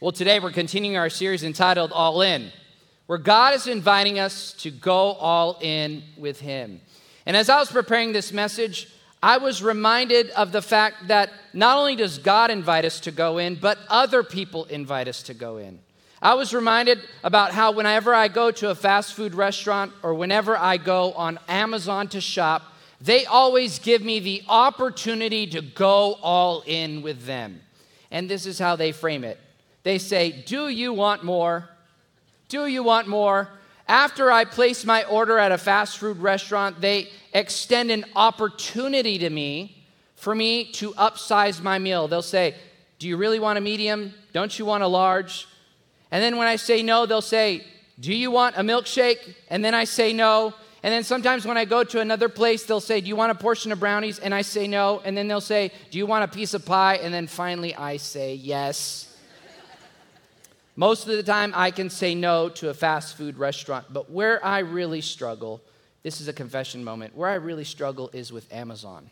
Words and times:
Well, 0.00 0.12
today 0.12 0.38
we're 0.38 0.52
continuing 0.52 0.96
our 0.96 1.10
series 1.10 1.42
entitled 1.42 1.90
All 1.90 2.22
In, 2.22 2.52
where 3.06 3.18
God 3.18 3.54
is 3.54 3.66
inviting 3.66 4.20
us 4.20 4.52
to 4.58 4.70
go 4.70 5.14
all 5.14 5.58
in 5.60 6.04
with 6.16 6.38
Him. 6.38 6.80
And 7.26 7.36
as 7.36 7.48
I 7.48 7.58
was 7.58 7.72
preparing 7.72 8.12
this 8.12 8.32
message, 8.32 8.94
I 9.20 9.38
was 9.38 9.60
reminded 9.60 10.30
of 10.30 10.52
the 10.52 10.62
fact 10.62 11.08
that 11.08 11.32
not 11.52 11.78
only 11.78 11.96
does 11.96 12.18
God 12.18 12.52
invite 12.52 12.84
us 12.84 13.00
to 13.00 13.10
go 13.10 13.38
in, 13.38 13.56
but 13.56 13.76
other 13.88 14.22
people 14.22 14.66
invite 14.66 15.08
us 15.08 15.20
to 15.24 15.34
go 15.34 15.56
in. 15.56 15.80
I 16.22 16.34
was 16.34 16.54
reminded 16.54 17.00
about 17.24 17.50
how 17.50 17.72
whenever 17.72 18.14
I 18.14 18.28
go 18.28 18.52
to 18.52 18.70
a 18.70 18.76
fast 18.76 19.14
food 19.14 19.34
restaurant 19.34 19.92
or 20.04 20.14
whenever 20.14 20.56
I 20.56 20.76
go 20.76 21.12
on 21.14 21.40
Amazon 21.48 22.06
to 22.10 22.20
shop, 22.20 22.62
they 23.00 23.26
always 23.26 23.80
give 23.80 24.02
me 24.02 24.20
the 24.20 24.44
opportunity 24.48 25.48
to 25.48 25.60
go 25.60 26.14
all 26.22 26.62
in 26.66 27.02
with 27.02 27.24
them. 27.24 27.62
And 28.12 28.30
this 28.30 28.46
is 28.46 28.60
how 28.60 28.76
they 28.76 28.92
frame 28.92 29.24
it 29.24 29.40
they 29.88 29.96
say, 29.96 30.32
Do 30.32 30.68
you 30.68 30.92
want 30.92 31.24
more? 31.24 31.66
Do 32.48 32.66
you 32.66 32.82
want 32.82 33.08
more? 33.08 33.48
After 33.88 34.30
I 34.30 34.44
place 34.44 34.84
my 34.84 35.04
order 35.04 35.38
at 35.38 35.50
a 35.50 35.56
fast 35.56 35.96
food 35.96 36.18
restaurant, 36.18 36.82
they 36.82 37.08
extend 37.32 37.90
an 37.90 38.04
opportunity 38.14 39.16
to 39.16 39.30
me 39.30 39.86
for 40.14 40.34
me 40.34 40.70
to 40.72 40.92
upsize 40.92 41.62
my 41.62 41.78
meal. 41.78 42.06
They'll 42.06 42.20
say, 42.20 42.54
Do 42.98 43.08
you 43.08 43.16
really 43.16 43.38
want 43.38 43.56
a 43.56 43.62
medium? 43.62 44.12
Don't 44.34 44.58
you 44.58 44.66
want 44.66 44.82
a 44.82 44.86
large? 44.86 45.48
And 46.10 46.22
then 46.22 46.36
when 46.36 46.48
I 46.48 46.56
say 46.56 46.82
no, 46.82 47.06
they'll 47.06 47.22
say, 47.22 47.64
Do 47.98 48.12
you 48.12 48.30
want 48.30 48.56
a 48.58 48.60
milkshake? 48.60 49.36
And 49.48 49.64
then 49.64 49.74
I 49.74 49.84
say 49.84 50.12
no. 50.12 50.52
And 50.82 50.92
then 50.92 51.02
sometimes 51.02 51.46
when 51.46 51.56
I 51.56 51.64
go 51.64 51.82
to 51.82 52.00
another 52.00 52.28
place, 52.28 52.64
they'll 52.64 52.80
say, 52.80 53.00
Do 53.00 53.08
you 53.08 53.16
want 53.16 53.32
a 53.32 53.34
portion 53.34 53.72
of 53.72 53.80
brownies? 53.80 54.18
And 54.18 54.34
I 54.34 54.42
say 54.42 54.68
no. 54.68 55.00
And 55.02 55.16
then 55.16 55.28
they'll 55.28 55.40
say, 55.40 55.72
Do 55.90 55.96
you 55.96 56.04
want 56.04 56.24
a 56.24 56.28
piece 56.28 56.52
of 56.52 56.66
pie? 56.66 56.96
And 56.96 57.14
then 57.14 57.26
finally 57.26 57.74
I 57.74 57.96
say 57.96 58.34
yes. 58.34 59.07
Most 60.78 61.08
of 61.08 61.16
the 61.16 61.24
time, 61.24 61.52
I 61.56 61.72
can 61.72 61.90
say 61.90 62.14
no 62.14 62.48
to 62.50 62.68
a 62.68 62.74
fast 62.74 63.16
food 63.16 63.36
restaurant, 63.36 63.86
but 63.92 64.12
where 64.12 64.44
I 64.44 64.60
really 64.60 65.00
struggle, 65.00 65.60
this 66.04 66.20
is 66.20 66.28
a 66.28 66.32
confession 66.32 66.84
moment, 66.84 67.16
where 67.16 67.28
I 67.28 67.34
really 67.34 67.64
struggle 67.64 68.10
is 68.12 68.32
with 68.32 68.46
Amazon. 68.52 69.10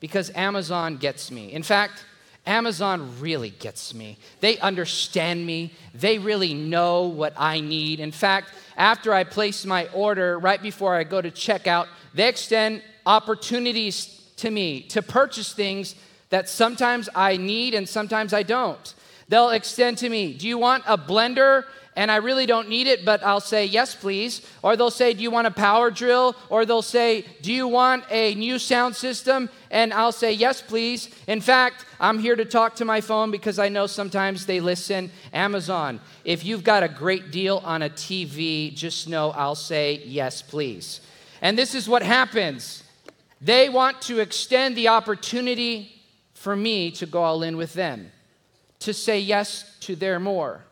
Because 0.00 0.30
Amazon 0.34 0.96
gets 0.96 1.30
me. 1.30 1.52
In 1.52 1.62
fact, 1.62 2.06
Amazon 2.46 3.20
really 3.20 3.50
gets 3.50 3.92
me. 3.92 4.16
They 4.40 4.58
understand 4.60 5.44
me. 5.44 5.74
They 5.94 6.18
really 6.18 6.54
know 6.54 7.02
what 7.02 7.34
I 7.36 7.60
need. 7.60 8.00
In 8.00 8.10
fact, 8.10 8.48
after 8.78 9.12
I 9.12 9.24
place 9.24 9.66
my 9.66 9.88
order, 9.88 10.38
right 10.38 10.62
before 10.62 10.94
I 10.94 11.04
go 11.04 11.20
to 11.20 11.30
checkout, 11.30 11.88
they 12.14 12.26
extend 12.26 12.80
opportunities 13.04 14.30
to 14.36 14.50
me 14.50 14.80
to 14.84 15.02
purchase 15.02 15.52
things 15.52 15.94
that 16.30 16.48
sometimes 16.48 17.10
I 17.14 17.36
need 17.36 17.74
and 17.74 17.86
sometimes 17.86 18.32
I 18.32 18.44
don't. 18.44 18.94
They'll 19.32 19.48
extend 19.48 19.96
to 19.98 20.10
me, 20.10 20.34
Do 20.34 20.46
you 20.46 20.58
want 20.58 20.84
a 20.86 20.98
blender? 20.98 21.64
And 21.96 22.10
I 22.10 22.16
really 22.16 22.44
don't 22.44 22.68
need 22.68 22.86
it, 22.86 23.02
but 23.02 23.22
I'll 23.22 23.40
say, 23.40 23.64
Yes, 23.64 23.94
please. 23.94 24.42
Or 24.62 24.76
they'll 24.76 24.90
say, 24.90 25.14
Do 25.14 25.22
you 25.22 25.30
want 25.30 25.46
a 25.46 25.50
power 25.50 25.90
drill? 25.90 26.36
Or 26.50 26.66
they'll 26.66 26.82
say, 26.82 27.24
Do 27.40 27.50
you 27.50 27.66
want 27.66 28.04
a 28.10 28.34
new 28.34 28.58
sound 28.58 28.94
system? 28.94 29.48
And 29.70 29.94
I'll 29.94 30.12
say, 30.12 30.34
Yes, 30.34 30.60
please. 30.60 31.08
In 31.26 31.40
fact, 31.40 31.86
I'm 31.98 32.18
here 32.18 32.36
to 32.36 32.44
talk 32.44 32.74
to 32.74 32.84
my 32.84 33.00
phone 33.00 33.30
because 33.30 33.58
I 33.58 33.70
know 33.70 33.86
sometimes 33.86 34.44
they 34.44 34.60
listen. 34.60 35.10
Amazon, 35.32 35.98
if 36.26 36.44
you've 36.44 36.62
got 36.62 36.82
a 36.82 36.88
great 36.88 37.30
deal 37.30 37.62
on 37.64 37.80
a 37.80 37.88
TV, 37.88 38.74
just 38.74 39.08
know 39.08 39.30
I'll 39.30 39.54
say, 39.54 40.02
Yes, 40.04 40.42
please. 40.42 41.00
And 41.40 41.56
this 41.56 41.74
is 41.74 41.88
what 41.88 42.02
happens 42.02 42.82
they 43.40 43.70
want 43.70 44.02
to 44.02 44.18
extend 44.18 44.76
the 44.76 44.88
opportunity 44.88 45.90
for 46.34 46.54
me 46.54 46.90
to 46.90 47.06
go 47.06 47.22
all 47.22 47.42
in 47.42 47.56
with 47.56 47.72
them 47.72 48.11
to 48.82 48.94
say 48.94 49.18
yes 49.18 49.76
to 49.80 49.96
their 49.96 50.20
more. 50.20 50.64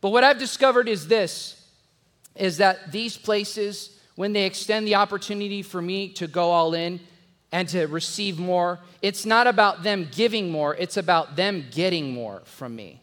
But 0.00 0.10
what 0.10 0.24
I've 0.24 0.38
discovered 0.38 0.88
is 0.88 1.06
this 1.06 1.58
is 2.34 2.56
that 2.58 2.90
these 2.92 3.16
places 3.16 3.98
when 4.14 4.32
they 4.32 4.44
extend 4.44 4.86
the 4.86 4.94
opportunity 4.94 5.62
for 5.62 5.80
me 5.80 6.08
to 6.08 6.26
go 6.26 6.50
all 6.50 6.74
in 6.74 7.00
and 7.50 7.68
to 7.68 7.86
receive 7.86 8.38
more, 8.38 8.78
it's 9.02 9.26
not 9.26 9.46
about 9.46 9.82
them 9.82 10.08
giving 10.10 10.50
more, 10.50 10.74
it's 10.76 10.96
about 10.96 11.36
them 11.36 11.66
getting 11.70 12.12
more 12.12 12.42
from 12.44 12.74
me. 12.74 13.02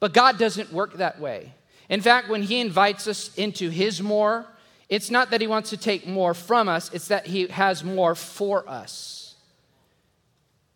But 0.00 0.12
God 0.12 0.38
doesn't 0.38 0.72
work 0.72 0.94
that 0.94 1.20
way. 1.20 1.54
In 1.88 2.00
fact, 2.00 2.28
when 2.28 2.42
He 2.42 2.60
invites 2.60 3.06
us 3.06 3.34
into 3.36 3.70
His 3.70 4.02
more, 4.02 4.46
it's 4.88 5.10
not 5.10 5.30
that 5.30 5.40
He 5.40 5.46
wants 5.46 5.70
to 5.70 5.76
take 5.76 6.06
more 6.06 6.34
from 6.34 6.68
us, 6.68 6.92
it's 6.92 7.08
that 7.08 7.26
He 7.26 7.46
has 7.48 7.82
more 7.82 8.14
for 8.14 8.68
us. 8.68 9.34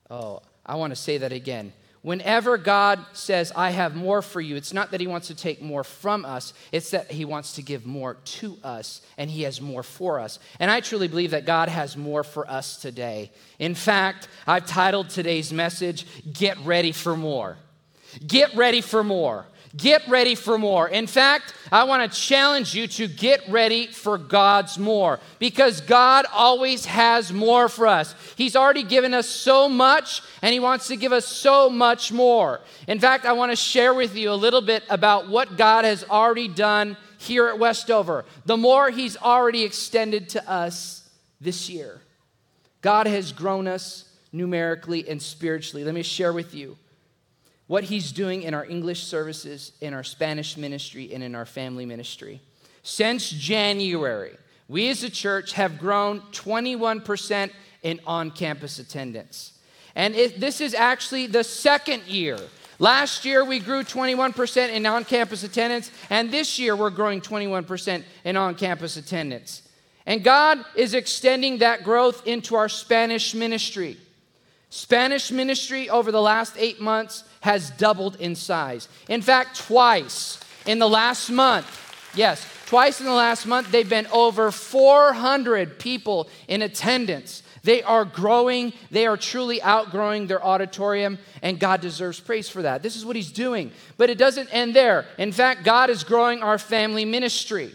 Oh, 0.09 0.43
I 0.65 0.77
want 0.77 0.93
to 0.93 0.97
say 0.97 1.19
that 1.19 1.33
again. 1.33 1.73
Whenever 2.07 2.57
God 2.57 3.05
says, 3.15 3.51
I 3.57 3.71
have 3.71 3.97
more 3.97 4.23
for 4.23 4.41
you, 4.41 4.55
it's 4.55 4.73
not 4.73 4.93
that 4.93 5.01
He 5.01 5.09
wants 5.09 5.27
to 5.27 5.35
take 5.35 5.61
more 5.61 5.83
from 5.83 6.25
us, 6.25 6.55
it's 6.71 6.93
that 6.93 7.11
He 7.11 7.25
wants 7.25 7.55
to 7.55 7.63
give 7.63 7.85
more 7.85 8.15
to 8.15 8.57
us 8.63 9.01
and 9.19 9.29
He 9.29 9.43
has 9.43 9.61
more 9.61 9.83
for 9.83 10.21
us. 10.21 10.39
And 10.61 10.71
I 10.71 10.79
truly 10.79 11.09
believe 11.09 11.33
that 11.33 11.47
God 11.47 11.69
has 11.69 11.97
more 11.97 12.23
for 12.23 12.49
us 12.49 12.77
today. 12.77 13.33
In 13.59 13.75
fact, 13.75 14.29
I've 14.47 14.67
titled 14.67 15.11
today's 15.11 15.53
message, 15.53 16.07
Get 16.33 16.57
Ready 16.59 16.93
for 16.93 17.17
More. 17.17 17.57
Get 18.25 18.55
ready 18.55 18.83
for 18.83 19.03
more. 19.03 19.45
Get 19.77 20.09
ready 20.09 20.35
for 20.35 20.59
more. 20.59 20.89
In 20.89 21.07
fact, 21.07 21.53
I 21.71 21.85
want 21.85 22.11
to 22.11 22.19
challenge 22.19 22.75
you 22.75 22.87
to 22.87 23.09
get 23.09 23.47
ready 23.49 23.89
for 23.89 24.17
God's 24.17 24.79
more 24.79 25.21
because 25.39 25.81
God 25.81 26.25
always 26.33 26.87
has 26.87 27.33
more 27.33 27.69
for 27.69 27.87
us. 27.87 28.15
He's 28.37 28.57
already 28.57 28.85
given 28.85 29.13
us 29.13 29.29
so 29.29 29.69
much 29.69 30.23
and 30.41 30.53
He 30.53 30.61
wants 30.61 30.87
to 30.89 30.97
give 30.97 31.13
us 31.13 31.27
so 31.27 31.69
much 31.69 32.13
more. 32.13 32.61
In 32.87 33.01
fact, 33.01 33.27
I 33.27 33.33
want 33.33 33.53
to 33.53 33.57
share 33.57 33.93
with 33.93 34.17
you 34.17 34.31
a 34.31 34.35
little 34.35 34.63
bit 34.63 34.85
about 34.89 35.29
what 35.29 35.57
God 35.57 35.85
has 35.85 36.05
already 36.05 36.49
done 36.49 36.97
here 37.19 37.49
at 37.49 37.59
Westover, 37.59 38.25
the 38.47 38.57
more 38.57 38.91
He's 38.91 39.17
already 39.17 39.65
extended 39.65 40.29
to 40.31 40.51
us 40.51 41.09
this 41.41 41.69
year. 41.69 42.01
God 42.81 43.07
has 43.07 43.33
grown 43.33 43.67
us 43.67 44.05
numerically 44.33 45.09
and 45.09 45.21
spiritually. 45.21 45.85
Let 45.85 45.95
me 45.95 46.03
share 46.03 46.33
with 46.33 46.55
you 46.55 46.79
what 47.67 47.85
he's 47.85 48.13
doing 48.13 48.43
in 48.43 48.55
our 48.55 48.65
English 48.65 49.05
services, 49.05 49.73
in 49.81 49.93
our 49.93 50.05
Spanish 50.05 50.57
ministry, 50.57 51.13
and 51.13 51.23
in 51.23 51.35
our 51.35 51.47
family 51.47 51.85
ministry. 51.85 52.41
Since 52.83 53.31
January, 53.31 54.37
we 54.69 54.89
as 54.89 55.03
a 55.03 55.11
church 55.11 55.53
have 55.53 55.79
grown 55.79 56.21
21% 56.33 57.51
in 57.83 58.01
on 58.07 58.31
campus 58.31 58.79
attendance. 58.79 59.53
And 59.95 60.15
it, 60.15 60.41
this 60.41 60.61
is 60.61 60.75
actually 60.75 61.27
the 61.27 61.43
second 61.43 62.05
year. 62.05 62.39
Last 62.79 63.25
year, 63.25 63.45
we 63.45 63.59
grew 63.59 63.83
21% 63.83 64.69
in 64.71 64.85
on 64.85 65.05
campus 65.05 65.43
attendance, 65.43 65.91
and 66.11 66.31
this 66.31 66.59
year, 66.59 66.77
we're 66.77 66.91
growing 66.91 67.21
21% 67.21 68.03
in 68.25 68.37
on 68.37 68.55
campus 68.55 68.97
attendance. 68.97 69.63
And 70.05 70.23
God 70.23 70.65
is 70.77 70.95
extending 70.95 71.59
that 71.59 71.83
growth 71.83 72.27
into 72.27 72.55
our 72.55 72.69
Spanish 72.69 73.35
ministry. 73.35 73.97
Spanish 74.69 75.33
ministry 75.33 75.89
over 75.89 76.13
the 76.13 76.21
last 76.21 76.55
eight 76.59 76.81
months 76.81 77.25
has 77.47 77.71
doubled 77.71 78.17
in 78.17 78.35
size. 78.35 78.89
In 79.09 79.23
fact, 79.23 79.57
twice 79.57 80.41
in 80.67 80.81
the 80.81 80.89
last 80.89 81.31
month, 81.31 81.67
yes, 82.13 82.45
twice 82.67 82.99
in 82.99 83.07
the 83.07 83.13
last 83.13 83.47
month, 83.47 83.71
they've 83.71 83.89
been 83.89 84.09
over 84.09 84.51
400 84.51 85.79
people 85.79 86.29
in 86.49 86.61
attendance. 86.61 87.45
They 87.63 87.85
are 87.85 88.05
growing, 88.05 88.73
they 88.91 89.07
are 89.07 89.17
truly 89.17 89.63
outgrowing 89.63 90.27
their 90.27 90.45
auditorium, 90.45 91.21
and 91.41 91.61
God 91.61 91.81
deserves 91.81 92.19
praise 92.19 92.49
for 92.49 92.63
that. 92.63 92.83
This 92.83 92.97
is 92.97 93.07
what 93.07 93.15
He's 93.15 93.31
doing. 93.31 93.71
But 93.97 94.11
it 94.11 94.19
doesn't 94.19 94.53
end 94.53 94.75
there. 94.75 95.07
In 95.17 95.31
fact, 95.31 95.63
God 95.63 95.89
is 95.89 96.03
growing 96.03 96.43
our 96.43 96.59
family 96.59 97.05
ministry. 97.05 97.73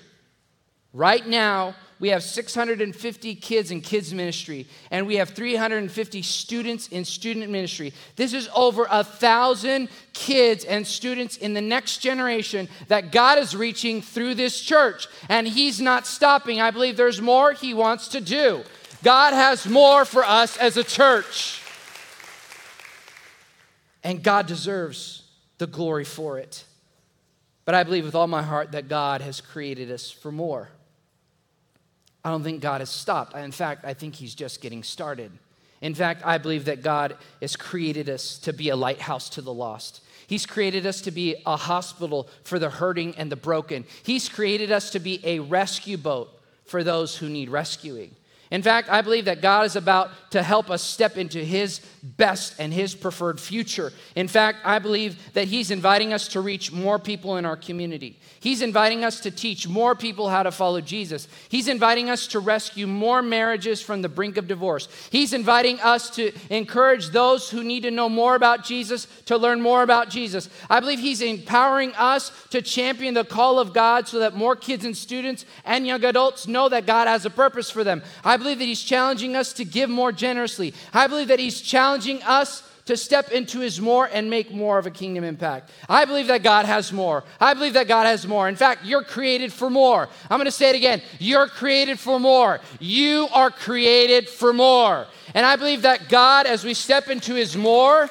Right 0.92 1.26
now, 1.26 1.76
we 2.02 2.10
have 2.10 2.24
650 2.24 3.36
kids 3.36 3.70
in 3.70 3.80
kids 3.80 4.12
ministry, 4.12 4.66
and 4.90 5.06
we 5.06 5.18
have 5.18 5.30
350 5.30 6.24
students 6.24 6.88
in 6.88 7.06
student 7.06 7.52
ministry. 7.52 7.94
This 8.16 8.34
is 8.34 8.50
over 8.56 8.88
a 8.90 9.04
thousand 9.04 9.88
kids 10.12 10.66
and 10.66 10.86
students 10.86 11.38
in 11.38 11.54
the 11.54 11.62
next 11.62 12.00
generation 12.00 12.68
that 12.88 13.12
God 13.12 13.38
is 13.38 13.56
reaching 13.56 14.02
through 14.02 14.34
this 14.34 14.60
church, 14.60 15.08
and 15.30 15.48
He's 15.48 15.80
not 15.80 16.08
stopping. 16.08 16.60
I 16.60 16.72
believe 16.72 16.98
there's 16.98 17.22
more 17.22 17.54
He 17.54 17.76
wants 17.76 18.08
to 18.10 18.20
do. 18.20 18.64
God 19.04 19.36
has 19.36 19.68
more 19.68 20.04
for 20.04 20.26
us 20.26 20.58
as 20.58 20.78
a 20.78 20.84
church, 20.84 21.62
and 24.04 24.24
God 24.24 24.48
deserves 24.48 25.22
the 25.60 25.68
glory 25.68 26.06
for 26.06 26.40
it. 26.40 26.64
But 27.64 27.76
I 27.76 27.84
believe 27.84 28.06
with 28.06 28.16
all 28.16 28.26
my 28.26 28.42
heart 28.42 28.72
that 28.72 28.88
God 28.88 29.22
has 29.22 29.40
created 29.40 29.92
us 29.92 30.10
for 30.10 30.32
more. 30.32 30.72
I 32.24 32.30
don't 32.30 32.44
think 32.44 32.62
God 32.62 32.82
has 32.82 32.90
stopped. 32.90 33.36
In 33.36 33.52
fact, 33.52 33.86
I 33.86 33.94
think 33.94 34.16
He's 34.16 34.36
just 34.36 34.62
getting 34.62 34.84
started. 34.84 35.32
In 35.82 35.96
fact, 35.96 36.22
I 36.24 36.38
believe 36.38 36.66
that 36.66 36.84
God 36.84 37.18
has 37.42 37.56
created 37.56 38.08
us 38.08 38.38
to 38.40 38.54
be 38.54 38.70
a 38.70 38.76
lighthouse 38.76 39.30
to 39.30 39.42
the 39.42 39.54
lost. 39.54 40.02
He's 40.28 40.46
created 40.46 40.86
us 40.86 41.02
to 41.02 41.12
be 41.12 41.36
a 41.46 41.58
hospital 41.58 42.30
for 42.44 42.60
the 42.60 42.70
hurting 42.70 43.16
and 43.18 43.32
the 43.32 43.36
broken. 43.36 43.86
He's 44.04 44.30
created 44.30 44.72
us 44.72 44.92
to 44.92 45.00
be 45.00 45.20
a 45.24 45.40
rescue 45.40 45.98
boat 45.98 46.30
for 46.66 46.84
those 46.84 47.18
who 47.18 47.28
need 47.28 47.50
rescuing. 47.50 48.16
In 48.52 48.62
fact, 48.62 48.90
I 48.90 49.02
believe 49.02 49.26
that 49.26 49.42
God 49.42 49.66
is 49.66 49.76
about 49.76 50.12
to 50.32 50.44
help 50.44 50.70
us 50.70 50.84
step 50.84 51.18
into 51.18 51.44
His 51.44 51.82
best 52.04 52.56
and 52.60 52.74
His 52.74 52.96
preferred 52.96 53.40
future. 53.40 53.94
In 54.16 54.28
fact, 54.28 54.60
I 54.66 54.80
believe 54.80 55.34
that 55.34 55.48
He's 55.48 55.72
inviting 55.72 56.14
us 56.14 56.28
to 56.30 56.42
reach 56.42 56.72
more 56.72 56.98
people 56.98 57.38
in 57.38 57.46
our 57.46 57.56
community. 57.56 58.20
He's 58.40 58.64
inviting 58.64 59.04
us 59.04 59.20
to 59.20 59.32
teach 59.32 59.68
more 59.68 59.94
people 59.96 60.30
how 60.30 60.42
to 60.42 60.52
follow 60.52 60.82
Jesus. 60.82 61.28
He's 61.50 61.68
inviting 61.68 62.10
us 62.10 62.26
to 62.28 62.40
rescue 62.40 62.88
more 62.88 63.22
marriages 63.22 63.82
from 63.82 64.02
the 64.02 64.10
brink 64.10 64.38
of 64.38 64.48
divorce. 64.48 64.88
He's 65.12 65.32
inviting 65.32 65.80
us 65.80 66.10
to 66.16 66.32
encourage 66.50 67.10
those 67.10 67.52
who 67.52 67.64
need 67.64 67.84
to 67.84 67.92
know 67.92 68.10
more 68.10 68.34
about 68.34 68.64
Jesus 68.64 69.06
to 69.26 69.38
learn 69.38 69.62
more 69.62 69.84
about 69.84 70.10
Jesus. 70.10 70.50
I 70.72 70.80
believe 70.80 71.00
He's 71.00 71.22
empowering 71.22 71.94
us 71.96 72.32
to 72.50 72.64
champion 72.64 73.14
the 73.14 73.24
call 73.24 73.60
of 73.60 73.74
God 73.74 74.08
so 74.08 74.20
that 74.20 74.34
more 74.34 74.56
kids 74.56 74.86
and 74.86 74.98
students 74.98 75.46
and 75.64 75.86
young 75.86 76.04
adults 76.04 76.48
know 76.48 76.68
that 76.70 76.88
God 76.88 77.08
has 77.08 77.26
a 77.26 77.30
purpose 77.30 77.70
for 77.70 77.84
them. 77.84 78.02
I 78.24 78.38
believe 78.38 78.58
that 78.58 78.66
He's 78.66 78.82
challenging 78.82 79.36
us 79.36 79.54
to 79.54 79.66
give 79.66 79.90
more 79.90 80.12
generously. 80.12 80.74
I 80.94 81.06
believe 81.06 81.28
that 81.28 81.40
He's 81.40 81.62
challenging 81.62 81.91
us 82.24 82.64
to 82.86 82.98
step 82.98 83.32
into 83.32 83.60
his 83.60 83.80
more 83.80 84.10
and 84.12 84.30
make 84.30 84.52
more 84.52 84.78
of 84.78 84.86
a 84.86 84.92
kingdom 84.92 85.24
impact. 85.24 85.72
I 85.88 86.06
believe 86.06 86.28
that 86.28 86.44
God 86.44 86.66
has 86.66 86.92
more. 86.92 87.24
I 87.40 87.54
believe 87.54 87.74
that 87.74 87.88
God 87.88 88.06
has 88.06 88.28
more. 88.28 88.50
In 88.50 88.56
fact, 88.56 88.86
you're 88.86 89.04
created 89.04 89.54
for 89.54 89.70
more. 89.70 90.10
I'm 90.30 90.38
going 90.38 90.46
to 90.46 90.52
say 90.52 90.70
it 90.70 90.76
again. 90.76 91.02
You're 91.20 91.48
created 91.48 92.00
for 92.00 92.20
more. 92.20 92.60
You 92.80 93.28
are 93.34 93.52
created 93.52 94.28
for 94.28 94.52
more. 94.52 95.08
And 95.34 95.46
I 95.46 95.56
believe 95.56 95.84
that 95.84 96.10
God, 96.10 96.46
as 96.48 96.64
we 96.66 96.74
step 96.74 97.08
into 97.08 97.36
his 97.36 97.56
more, 97.56 98.10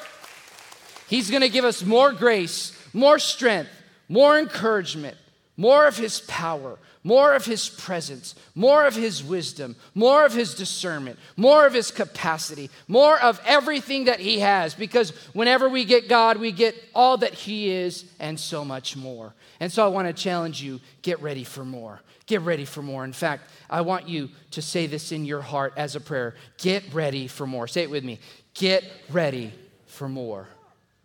he's 1.09 1.31
going 1.31 1.43
to 1.43 1.49
give 1.49 1.65
us 1.65 1.85
more 1.85 2.13
grace, 2.13 2.73
more 2.95 3.19
strength, 3.19 3.71
more 4.09 4.39
encouragement, 4.39 5.17
more 5.57 5.87
of 5.87 5.97
his 5.97 6.21
power, 6.21 6.79
more 7.03 7.35
of 7.35 7.47
his 7.47 7.69
presence, 7.69 8.35
more 8.55 8.85
of 8.87 8.95
his 8.95 9.25
wisdom, 9.25 9.75
more 9.95 10.27
of 10.27 10.35
his 10.35 10.55
discernment, 10.55 11.19
more 11.37 11.67
of 11.67 11.73
his 11.73 11.91
capacity, 11.91 12.69
more 12.89 13.19
of 13.21 13.41
everything 13.47 14.05
that 14.05 14.21
he 14.21 14.41
has. 14.41 14.75
Because 14.75 15.11
whenever 15.33 15.69
we 15.69 15.85
get 15.85 16.09
God, 16.09 16.37
we 16.37 16.53
get 16.53 16.75
all 16.95 17.17
that 17.19 17.33
he 17.33 17.71
is 17.71 18.05
and 18.19 18.39
so 18.39 18.65
much 18.65 18.97
more. 18.97 19.35
And 19.61 19.73
so 19.73 19.85
I 19.85 19.89
want 19.89 20.09
to 20.09 20.13
challenge 20.13 20.63
you 20.63 20.81
get 21.01 21.23
ready 21.23 21.45
for 21.45 21.65
more. 21.65 22.03
Get 22.27 22.43
ready 22.43 22.67
for 22.67 22.83
more. 22.83 23.05
In 23.05 23.15
fact, 23.15 23.51
I 23.69 23.81
want 23.81 24.09
you 24.09 24.29
to 24.53 24.63
say 24.63 24.87
this 24.87 25.11
in 25.11 25.25
your 25.25 25.41
heart 25.41 25.73
as 25.77 25.97
a 25.97 26.01
prayer 26.01 26.35
get 26.59 26.93
ready 26.93 27.27
for 27.27 27.47
more. 27.47 27.67
Say 27.67 27.83
it 27.83 27.91
with 27.91 28.05
me 28.05 28.21
get 28.53 28.85
ready 29.11 29.53
for 29.87 30.09
more. 30.09 30.49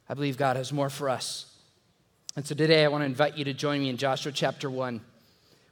I 0.10 0.14
believe 0.14 0.38
God 0.38 0.58
has 0.58 0.74
more 0.74 0.90
for 0.90 1.10
us. 1.10 1.46
And 2.36 2.46
so 2.46 2.54
today 2.54 2.84
I 2.84 2.90
want 2.90 3.04
to 3.04 3.06
invite 3.06 3.38
you 3.38 3.46
to 3.46 3.54
join 3.54 3.82
me 3.82 3.90
in 3.90 3.98
Joshua 3.98 4.32
chapter 4.32 4.70
1. 4.70 5.00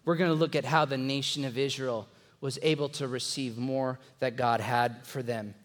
We're 0.06 0.16
going 0.16 0.32
to 0.32 0.36
look 0.36 0.56
at 0.56 0.66
how 0.66 0.86
the 0.86 0.98
nation 0.98 1.46
of 1.46 1.58
Israel 1.58 2.08
was 2.42 2.60
able 2.62 2.90
to 2.90 3.08
receive 3.08 3.58
more 3.58 4.00
that 4.20 4.36
God 4.36 4.60
had 4.60 5.06
for 5.08 5.24
them. 5.24 5.56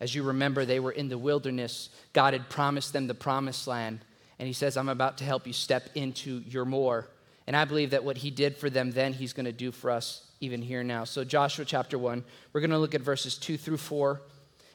As 0.00 0.14
you 0.14 0.22
remember, 0.22 0.64
they 0.64 0.80
were 0.80 0.92
in 0.92 1.08
the 1.08 1.18
wilderness. 1.18 1.90
God 2.12 2.32
had 2.32 2.48
promised 2.48 2.92
them 2.92 3.06
the 3.06 3.14
promised 3.14 3.66
land. 3.66 4.00
And 4.38 4.46
He 4.46 4.52
says, 4.52 4.76
I'm 4.76 4.88
about 4.88 5.18
to 5.18 5.24
help 5.24 5.46
you 5.46 5.52
step 5.52 5.88
into 5.94 6.42
your 6.46 6.64
more. 6.64 7.08
And 7.46 7.56
I 7.56 7.64
believe 7.64 7.90
that 7.90 8.04
what 8.04 8.18
He 8.18 8.30
did 8.30 8.56
for 8.56 8.70
them 8.70 8.92
then, 8.92 9.12
He's 9.12 9.32
going 9.32 9.46
to 9.46 9.52
do 9.52 9.72
for 9.72 9.90
us 9.90 10.30
even 10.40 10.62
here 10.62 10.84
now. 10.84 11.04
So, 11.04 11.24
Joshua 11.24 11.64
chapter 11.64 11.98
1, 11.98 12.24
we're 12.52 12.60
going 12.60 12.70
to 12.70 12.78
look 12.78 12.94
at 12.94 13.00
verses 13.00 13.36
2 13.36 13.56
through 13.56 13.78
4. 13.78 14.20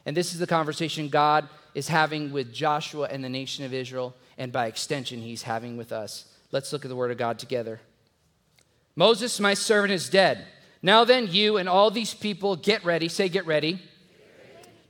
And 0.06 0.16
this 0.16 0.34
is 0.34 0.38
the 0.38 0.46
conversation 0.46 1.08
God 1.08 1.48
is 1.74 1.88
having 1.88 2.30
with 2.30 2.52
Joshua 2.52 3.08
and 3.10 3.24
the 3.24 3.28
nation 3.28 3.64
of 3.64 3.72
Israel. 3.72 4.14
And 4.36 4.52
by 4.52 4.66
extension, 4.66 5.20
He's 5.20 5.42
having 5.42 5.76
with 5.76 5.90
us. 5.90 6.26
Let's 6.52 6.72
look 6.72 6.84
at 6.84 6.88
the 6.90 6.96
Word 6.96 7.10
of 7.10 7.18
God 7.18 7.38
together. 7.38 7.80
Moses, 8.96 9.40
my 9.40 9.54
servant, 9.54 9.92
is 9.92 10.08
dead. 10.08 10.46
Now 10.82 11.04
then, 11.04 11.28
you 11.28 11.56
and 11.56 11.68
all 11.68 11.90
these 11.90 12.14
people 12.14 12.56
get 12.56 12.84
ready, 12.84 13.08
say, 13.08 13.28
get 13.28 13.46
ready, 13.46 13.80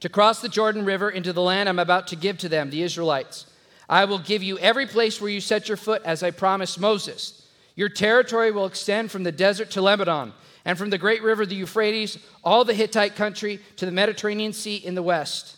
to 0.00 0.08
cross 0.08 0.40
the 0.40 0.48
Jordan 0.48 0.84
River 0.84 1.08
into 1.08 1.32
the 1.32 1.40
land 1.40 1.68
I'm 1.68 1.78
about 1.78 2.08
to 2.08 2.16
give 2.16 2.36
to 2.38 2.48
them, 2.48 2.70
the 2.70 2.82
Israelites. 2.82 3.46
I 3.88 4.04
will 4.04 4.18
give 4.18 4.42
you 4.42 4.58
every 4.58 4.86
place 4.86 5.20
where 5.20 5.30
you 5.30 5.40
set 5.40 5.68
your 5.68 5.76
foot, 5.76 6.02
as 6.04 6.22
I 6.22 6.30
promised 6.30 6.80
Moses. 6.80 7.48
Your 7.76 7.88
territory 7.88 8.50
will 8.50 8.66
extend 8.66 9.10
from 9.10 9.22
the 9.22 9.32
desert 9.32 9.70
to 9.72 9.82
Lebanon, 9.82 10.32
and 10.64 10.76
from 10.78 10.90
the 10.90 10.98
great 10.98 11.22
river, 11.22 11.46
the 11.46 11.54
Euphrates, 11.54 12.18
all 12.42 12.64
the 12.64 12.74
Hittite 12.74 13.16
country, 13.16 13.60
to 13.76 13.86
the 13.86 13.92
Mediterranean 13.92 14.52
Sea 14.52 14.76
in 14.76 14.94
the 14.94 15.02
west. 15.02 15.56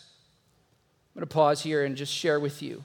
I'm 1.15 1.21
going 1.21 1.27
to 1.27 1.33
pause 1.33 1.61
here 1.63 1.83
and 1.83 1.95
just 1.95 2.13
share 2.13 2.39
with 2.39 2.61
you 2.61 2.83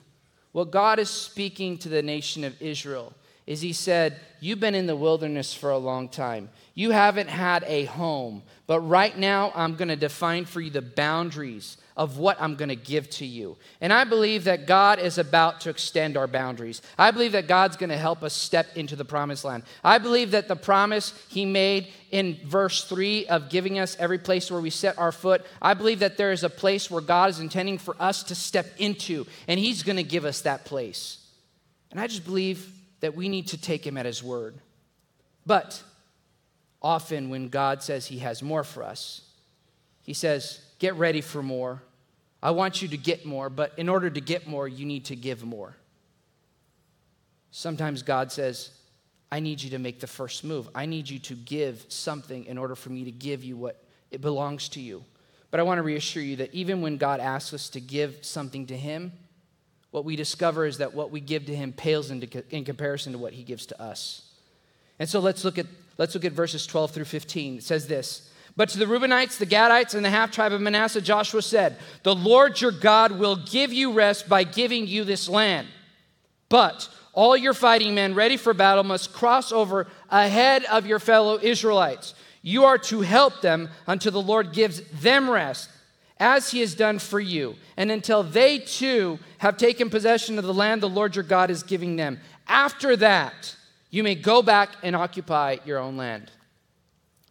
what 0.53 0.71
God 0.71 0.99
is 0.99 1.09
speaking 1.09 1.77
to 1.79 1.89
the 1.89 2.01
nation 2.01 2.43
of 2.43 2.61
Israel 2.61 3.13
is 3.45 3.61
he 3.61 3.73
said, 3.73 4.19
You've 4.39 4.59
been 4.59 4.75
in 4.75 4.87
the 4.87 4.95
wilderness 4.95 5.53
for 5.53 5.69
a 5.69 5.77
long 5.77 6.09
time. 6.09 6.49
You 6.75 6.91
haven't 6.91 7.29
had 7.29 7.63
a 7.65 7.85
home. 7.85 8.43
But 8.67 8.81
right 8.81 9.17
now, 9.17 9.53
I'm 9.55 9.75
going 9.75 9.87
to 9.87 9.95
define 9.95 10.43
for 10.43 10.59
you 10.59 10.69
the 10.69 10.81
boundaries 10.81 11.77
of 11.95 12.17
what 12.17 12.41
I'm 12.41 12.55
going 12.55 12.69
to 12.69 12.75
give 12.75 13.09
to 13.11 13.25
you. 13.25 13.55
And 13.79 13.93
I 13.93 14.03
believe 14.03 14.45
that 14.45 14.65
God 14.65 14.99
is 14.99 15.17
about 15.17 15.61
to 15.61 15.69
extend 15.69 16.17
our 16.17 16.27
boundaries. 16.27 16.81
I 16.97 17.11
believe 17.11 17.33
that 17.33 17.47
God's 17.47 17.77
going 17.77 17.91
to 17.91 17.97
help 17.97 18.23
us 18.23 18.33
step 18.33 18.75
into 18.75 18.95
the 18.95 19.05
promised 19.05 19.45
land. 19.45 19.63
I 19.83 19.97
believe 19.97 20.31
that 20.31 20.47
the 20.47 20.55
promise 20.55 21.13
He 21.29 21.45
made 21.45 21.87
in 22.11 22.39
verse 22.43 22.83
3 22.83 23.27
of 23.27 23.49
giving 23.49 23.79
us 23.79 23.95
every 23.99 24.17
place 24.17 24.49
where 24.49 24.61
we 24.61 24.71
set 24.71 24.97
our 24.97 25.11
foot, 25.11 25.45
I 25.61 25.73
believe 25.73 25.99
that 25.99 26.17
there 26.17 26.31
is 26.31 26.43
a 26.43 26.49
place 26.49 26.89
where 26.89 27.01
God 27.01 27.29
is 27.29 27.39
intending 27.39 27.77
for 27.77 27.95
us 27.99 28.23
to 28.23 28.35
step 28.35 28.67
into, 28.77 29.27
and 29.47 29.59
He's 29.59 29.83
going 29.83 29.97
to 29.97 30.03
give 30.03 30.25
us 30.25 30.41
that 30.41 30.65
place. 30.65 31.19
And 31.91 31.99
I 31.99 32.07
just 32.07 32.25
believe 32.25 32.67
that 33.03 33.17
we 33.17 33.27
need 33.27 33.49
to 33.49 33.57
take 33.57 33.85
him 33.85 33.97
at 33.97 34.05
his 34.05 34.23
word. 34.23 34.55
But 35.45 35.83
often, 36.81 37.29
when 37.29 37.49
God 37.49 37.83
says 37.83 38.05
he 38.07 38.19
has 38.19 38.41
more 38.41 38.63
for 38.63 38.81
us, 38.81 39.23
he 40.03 40.13
says, 40.13 40.61
Get 40.79 40.95
ready 40.95 41.19
for 41.19 41.43
more. 41.43 41.83
I 42.41 42.51
want 42.51 42.81
you 42.81 42.87
to 42.87 42.97
get 42.97 43.25
more, 43.25 43.49
but 43.49 43.73
in 43.77 43.89
order 43.89 44.09
to 44.09 44.21
get 44.21 44.47
more, 44.47 44.69
you 44.69 44.85
need 44.85 45.03
to 45.05 45.17
give 45.17 45.43
more. 45.43 45.75
Sometimes 47.51 48.03
God 48.03 48.31
says, 48.31 48.71
I 49.29 49.41
need 49.41 49.61
you 49.61 49.71
to 49.71 49.79
make 49.79 49.99
the 49.99 50.07
first 50.07 50.45
move. 50.45 50.69
I 50.73 50.85
need 50.85 51.09
you 51.09 51.19
to 51.19 51.35
give 51.35 51.85
something 51.89 52.45
in 52.45 52.57
order 52.57 52.73
for 52.73 52.89
me 52.89 53.03
to 53.03 53.11
give 53.11 53.43
you 53.43 53.57
what 53.57 53.83
it 54.11 54.21
belongs 54.21 54.69
to 54.69 54.79
you. 54.79 55.03
But 55.51 55.59
I 55.59 55.63
want 55.63 55.77
to 55.77 55.83
reassure 55.83 56.23
you 56.23 56.37
that 56.37 56.53
even 56.53 56.81
when 56.81 56.95
God 56.95 57.19
asks 57.19 57.53
us 57.53 57.69
to 57.71 57.81
give 57.81 58.19
something 58.21 58.65
to 58.67 58.77
Him, 58.77 59.11
what 59.93 60.05
we 60.05 60.15
discover 60.15 60.65
is 60.65 60.79
that 60.79 60.95
what 60.95 61.11
we 61.11 61.19
give 61.19 61.45
to 61.45 61.55
him 61.55 61.71
pales 61.71 62.09
into, 62.09 62.43
in 62.49 62.65
comparison 62.65 63.11
to 63.13 63.19
what 63.19 63.31
he 63.31 63.43
gives 63.43 63.67
to 63.67 63.79
us. 63.79 64.23
And 64.97 65.07
so 65.07 65.19
let's 65.19 65.45
look 65.45 65.59
at 65.59 65.67
let's 65.99 66.15
look 66.15 66.25
at 66.25 66.31
verses 66.31 66.65
12 66.65 66.89
through 66.89 67.05
15. 67.05 67.57
It 67.57 67.63
says 67.63 67.85
this. 67.85 68.31
But 68.55 68.69
to 68.69 68.79
the 68.79 68.85
Reubenites, 68.85 69.37
the 69.37 69.45
Gadites, 69.45 69.93
and 69.93 70.03
the 70.03 70.09
half 70.09 70.31
tribe 70.31 70.51
of 70.51 70.61
Manasseh, 70.61 70.99
Joshua 70.99 71.43
said, 71.43 71.77
The 72.01 72.15
Lord 72.15 72.59
your 72.59 72.71
God 72.71 73.19
will 73.19 73.35
give 73.35 73.71
you 73.71 73.91
rest 73.91 74.27
by 74.27 74.43
giving 74.43 74.87
you 74.87 75.03
this 75.03 75.29
land. 75.29 75.67
But 76.49 76.89
all 77.13 77.37
your 77.37 77.53
fighting 77.53 77.93
men 77.93 78.15
ready 78.15 78.35
for 78.35 78.55
battle 78.55 78.83
must 78.83 79.13
cross 79.13 79.51
over 79.51 79.85
ahead 80.09 80.65
of 80.65 80.87
your 80.87 80.99
fellow 80.99 81.37
Israelites. 81.39 82.15
You 82.41 82.65
are 82.65 82.79
to 82.79 83.01
help 83.01 83.41
them 83.41 83.69
until 83.85 84.11
the 84.11 84.21
Lord 84.21 84.53
gives 84.53 84.81
them 85.01 85.29
rest 85.29 85.69
as 86.19 86.51
he 86.51 86.59
has 86.59 86.75
done 86.75 86.99
for 86.99 87.19
you, 87.19 87.55
and 87.75 87.91
until 87.91 88.23
they 88.23 88.59
too 88.59 89.19
have 89.39 89.57
taken 89.57 89.89
possession 89.89 90.37
of 90.37 90.45
the 90.45 90.53
land 90.53 90.81
the 90.81 90.89
Lord 90.89 91.15
your 91.15 91.23
God 91.23 91.49
is 91.49 91.63
giving 91.63 91.95
them. 91.95 92.19
After 92.47 92.95
that, 92.97 93.55
you 93.89 94.03
may 94.03 94.15
go 94.15 94.41
back 94.41 94.69
and 94.83 94.95
occupy 94.95 95.57
your 95.65 95.79
own 95.79 95.97
land. 95.97 96.31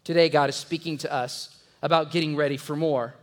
Today, 0.04 0.28
God 0.28 0.48
is 0.48 0.56
speaking 0.56 0.98
to 0.98 1.12
us 1.12 1.56
about 1.80 2.10
getting 2.10 2.36
ready 2.36 2.56
for 2.56 2.76
more. 2.76 3.14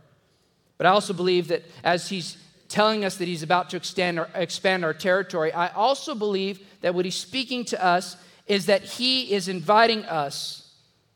But 0.78 0.86
I 0.86 0.90
also 0.90 1.12
believe 1.12 1.48
that 1.48 1.62
as 1.84 2.08
he's 2.08 2.36
telling 2.68 3.04
us 3.04 3.16
that 3.16 3.28
he's 3.28 3.42
about 3.42 3.70
to 3.70 3.76
extend 3.76 4.18
or 4.18 4.28
expand 4.34 4.84
our 4.84 4.94
territory, 4.94 5.52
I 5.52 5.68
also 5.68 6.14
believe 6.14 6.60
that 6.80 6.94
what 6.94 7.04
he's 7.04 7.16
speaking 7.16 7.64
to 7.66 7.84
us 7.84 8.16
is 8.46 8.66
that 8.66 8.82
he 8.82 9.32
is 9.32 9.48
inviting 9.48 10.04
us 10.04 10.72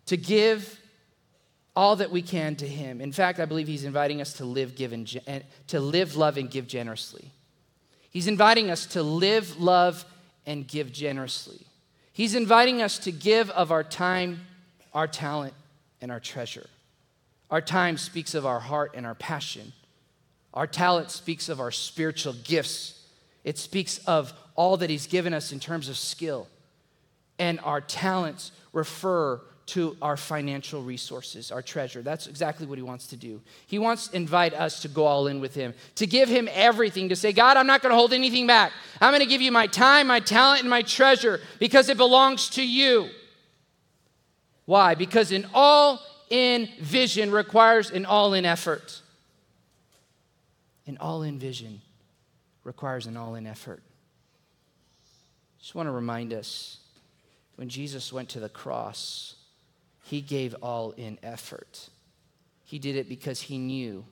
to 0.07 0.17
give 0.17 0.81
all 1.77 1.97
that 1.97 2.11
we 2.11 2.23
can 2.23 2.55
to 2.57 2.69
him. 2.69 3.01
In 3.01 3.13
fact, 3.13 3.41
I 3.41 3.47
believe 3.47 3.67
he's 3.67 3.85
inviting 3.85 4.21
us 4.21 4.35
to 4.35 4.45
live, 4.45 4.77
give, 4.77 4.93
and 4.93 5.45
to 5.67 5.81
live, 5.81 6.17
love, 6.17 6.37
and 6.37 6.51
give 6.51 6.67
generously. 6.67 7.31
He's 8.11 8.29
inviting 8.29 8.71
us 8.71 8.87
to 8.87 9.03
live, 9.03 9.61
love, 9.61 10.05
and 10.47 10.69
give 10.69 10.93
generously. 10.93 11.61
He's 12.13 12.37
inviting 12.37 12.81
us 12.81 12.99
to 13.01 13.13
give 13.13 13.51
of 13.51 13.73
our 13.73 13.83
time, 13.83 14.47
our 14.93 15.09
talent, 15.09 15.55
and 16.01 16.13
our 16.13 16.21
treasure. 16.21 16.67
Our 17.51 17.61
time 17.61 17.97
speaks 17.97 18.35
of 18.35 18.47
our 18.47 18.61
heart 18.61 18.93
and 18.95 19.05
our 19.05 19.17
passion. 19.17 19.73
Our 20.53 20.69
talent 20.69 21.11
speaks 21.11 21.49
of 21.49 21.59
our 21.59 21.73
spiritual 21.73 22.35
gifts. 22.45 23.05
It 23.43 23.59
speaks 23.59 23.99
of 24.07 24.33
all 24.55 24.77
that 24.77 24.91
He's 24.91 25.09
given 25.09 25.35
us 25.35 25.51
in 25.51 25.59
terms 25.59 25.89
of 25.89 25.97
skill. 25.97 26.47
And 27.41 27.59
our 27.65 27.81
talents 27.81 28.53
refer 28.73 29.41
to 29.67 29.97
our 30.03 30.17
financial 30.17 30.83
resources, 30.83 31.51
our 31.51 31.63
treasure. 31.63 32.03
That's 32.03 32.27
exactly 32.27 32.67
what 32.67 32.77
he 32.77 32.83
wants 32.83 33.07
to 33.09 33.17
do. 33.17 33.41
He 33.67 33.79
wants 33.79 34.09
to 34.09 34.17
invite 34.17 34.53
us 34.53 34.83
to 34.83 34.89
go 34.89 35.07
all 35.07 35.27
in 35.27 35.41
with 35.41 35.55
him, 35.55 35.75
to 35.95 36.07
give 36.07 36.29
him 36.29 36.49
everything, 36.53 37.09
to 37.09 37.17
say, 37.17 37.33
God, 37.33 37.57
I'm 37.57 37.67
not 37.67 37.81
going 37.81 37.91
to 37.91 37.97
hold 37.97 38.13
anything 38.13 38.47
back. 38.47 38.73
I'm 39.01 39.11
going 39.11 39.21
to 39.21 39.27
give 39.27 39.41
you 39.41 39.53
my 39.53 39.67
time, 39.67 40.09
my 40.09 40.21
talent, 40.21 40.61
and 40.61 40.71
my 40.71 40.83
treasure 40.83 41.41
because 41.59 41.89
it 41.89 41.97
belongs 41.97 42.51
to 42.51 42.67
you. 42.67 43.09
Why? 44.67 44.95
Because 44.95 45.33
in 45.33 45.47
all 45.55 46.01
in 46.29 46.69
vision 46.81 47.31
requires 47.31 47.91
an 47.91 48.05
all 48.05 48.35
in 48.35 48.45
effort. 48.45 49.01
An 50.87 50.99
all 51.01 51.23
in 51.23 51.39
vision 51.39 51.81
requires 52.65 53.07
an 53.07 53.17
all 53.17 53.35
in 53.35 53.47
effort. 53.47 53.83
Just 55.59 55.75
want 55.75 55.87
to 55.87 55.93
remind 55.93 56.35
us 56.35 56.79
when 57.57 57.69
Jesus 57.69 58.13
went 58.13 58.29
to 58.31 58.41
the 58.41 58.49
cross, 58.49 59.37
he 60.05 60.21
gave 60.21 60.55
all 60.63 60.93
in 60.93 61.19
effort. 61.23 61.89
He 62.65 62.79
did 62.79 62.97
it 62.97 63.09
because 63.09 63.41
he 63.41 63.59
knew 63.59 64.05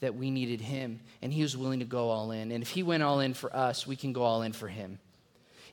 that 0.00 0.14
we 0.14 0.30
needed 0.30 0.60
him 0.60 1.00
and 1.22 1.32
he 1.32 1.42
was 1.42 1.56
willing 1.56 1.80
to 1.80 1.84
go 1.84 2.08
all 2.08 2.30
in. 2.30 2.50
And 2.50 2.62
if 2.62 2.70
he 2.70 2.82
went 2.82 3.02
all 3.02 3.20
in 3.20 3.34
for 3.34 3.54
us, 3.54 3.86
we 3.86 3.96
can 3.96 4.12
go 4.12 4.22
all 4.22 4.42
in 4.42 4.52
for 4.52 4.68
him. 4.68 4.98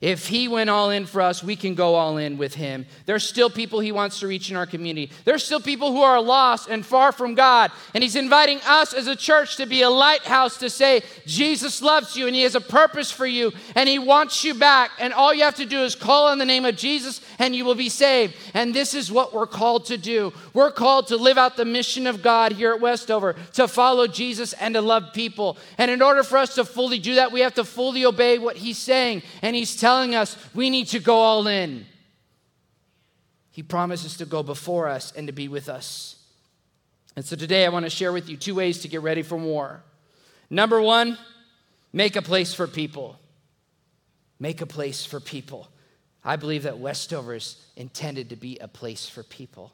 If 0.04 0.28
he 0.28 0.48
went 0.48 0.68
all 0.68 0.90
in 0.90 1.06
for 1.06 1.22
us, 1.22 1.42
we 1.42 1.56
can 1.56 1.74
go 1.74 1.94
all 1.94 2.18
in 2.18 2.36
with 2.36 2.54
him. 2.54 2.84
There's 3.06 3.26
still 3.26 3.48
people 3.48 3.80
he 3.80 3.90
wants 3.90 4.20
to 4.20 4.26
reach 4.26 4.50
in 4.50 4.56
our 4.56 4.66
community. 4.66 5.10
There's 5.24 5.42
still 5.42 5.62
people 5.62 5.92
who 5.92 6.02
are 6.02 6.20
lost 6.20 6.68
and 6.68 6.84
far 6.84 7.10
from 7.10 7.34
God. 7.34 7.72
And 7.94 8.04
he's 8.04 8.14
inviting 8.14 8.60
us 8.66 8.92
as 8.92 9.06
a 9.06 9.16
church 9.16 9.56
to 9.56 9.64
be 9.64 9.80
a 9.80 9.88
lighthouse 9.88 10.58
to 10.58 10.68
say, 10.68 11.00
Jesus 11.24 11.80
loves 11.80 12.16
you 12.16 12.26
and 12.26 12.36
he 12.36 12.42
has 12.42 12.54
a 12.54 12.60
purpose 12.60 13.10
for 13.10 13.24
you 13.24 13.50
and 13.74 13.88
he 13.88 13.98
wants 13.98 14.44
you 14.44 14.52
back. 14.52 14.90
And 14.98 15.14
all 15.14 15.32
you 15.32 15.42
have 15.44 15.54
to 15.54 15.64
do 15.64 15.80
is 15.84 15.94
call 15.94 16.26
on 16.26 16.36
the 16.36 16.44
name 16.44 16.66
of 16.66 16.76
Jesus 16.76 17.22
and 17.38 17.56
you 17.56 17.64
will 17.64 17.74
be 17.74 17.88
saved. 17.88 18.34
And 18.52 18.74
this 18.74 18.92
is 18.92 19.10
what 19.10 19.32
we're 19.32 19.46
called 19.46 19.86
to 19.86 19.96
do. 19.96 20.34
We're 20.52 20.70
called 20.70 21.06
to 21.06 21.16
live 21.16 21.38
out 21.38 21.56
the 21.56 21.64
mission 21.64 22.06
of 22.06 22.22
God 22.22 22.52
here 22.52 22.74
at 22.74 22.80
Westover, 22.82 23.36
to 23.54 23.66
follow 23.66 24.06
Jesus 24.06 24.52
and 24.52 24.74
to 24.74 24.82
love 24.82 25.14
people. 25.14 25.56
And 25.78 25.90
in 25.90 26.02
order 26.02 26.22
for 26.22 26.36
us 26.36 26.56
to 26.56 26.66
fully 26.66 26.98
do 26.98 27.14
that, 27.14 27.32
we 27.32 27.40
have 27.40 27.54
to 27.54 27.64
fully 27.64 28.04
obey 28.04 28.36
what 28.36 28.58
he's 28.58 28.76
saying. 28.76 29.22
And 29.40 29.56
he's 29.56 29.74
telling 29.74 29.93
us 29.94 30.36
we 30.54 30.70
need 30.70 30.88
to 30.88 30.98
go 30.98 31.16
all 31.16 31.46
in. 31.46 31.86
He 33.50 33.62
promises 33.62 34.16
to 34.16 34.26
go 34.26 34.42
before 34.42 34.88
us 34.88 35.12
and 35.12 35.28
to 35.28 35.32
be 35.32 35.46
with 35.46 35.68
us. 35.68 36.16
And 37.16 37.24
so 37.24 37.36
today 37.36 37.64
I 37.64 37.68
want 37.68 37.86
to 37.86 37.90
share 37.90 38.12
with 38.12 38.28
you 38.28 38.36
two 38.36 38.56
ways 38.56 38.80
to 38.80 38.88
get 38.88 39.02
ready 39.02 39.22
for 39.22 39.36
war. 39.36 39.82
Number 40.50 40.80
one, 40.80 41.16
make 41.92 42.16
a 42.16 42.22
place 42.22 42.52
for 42.52 42.66
people. 42.66 43.16
Make 44.40 44.60
a 44.60 44.66
place 44.66 45.06
for 45.06 45.20
people. 45.20 45.68
I 46.24 46.36
believe 46.36 46.64
that 46.64 46.78
Westover 46.78 47.34
is 47.34 47.64
intended 47.76 48.30
to 48.30 48.36
be 48.36 48.58
a 48.58 48.66
place 48.66 49.08
for 49.08 49.22
people. 49.22 49.72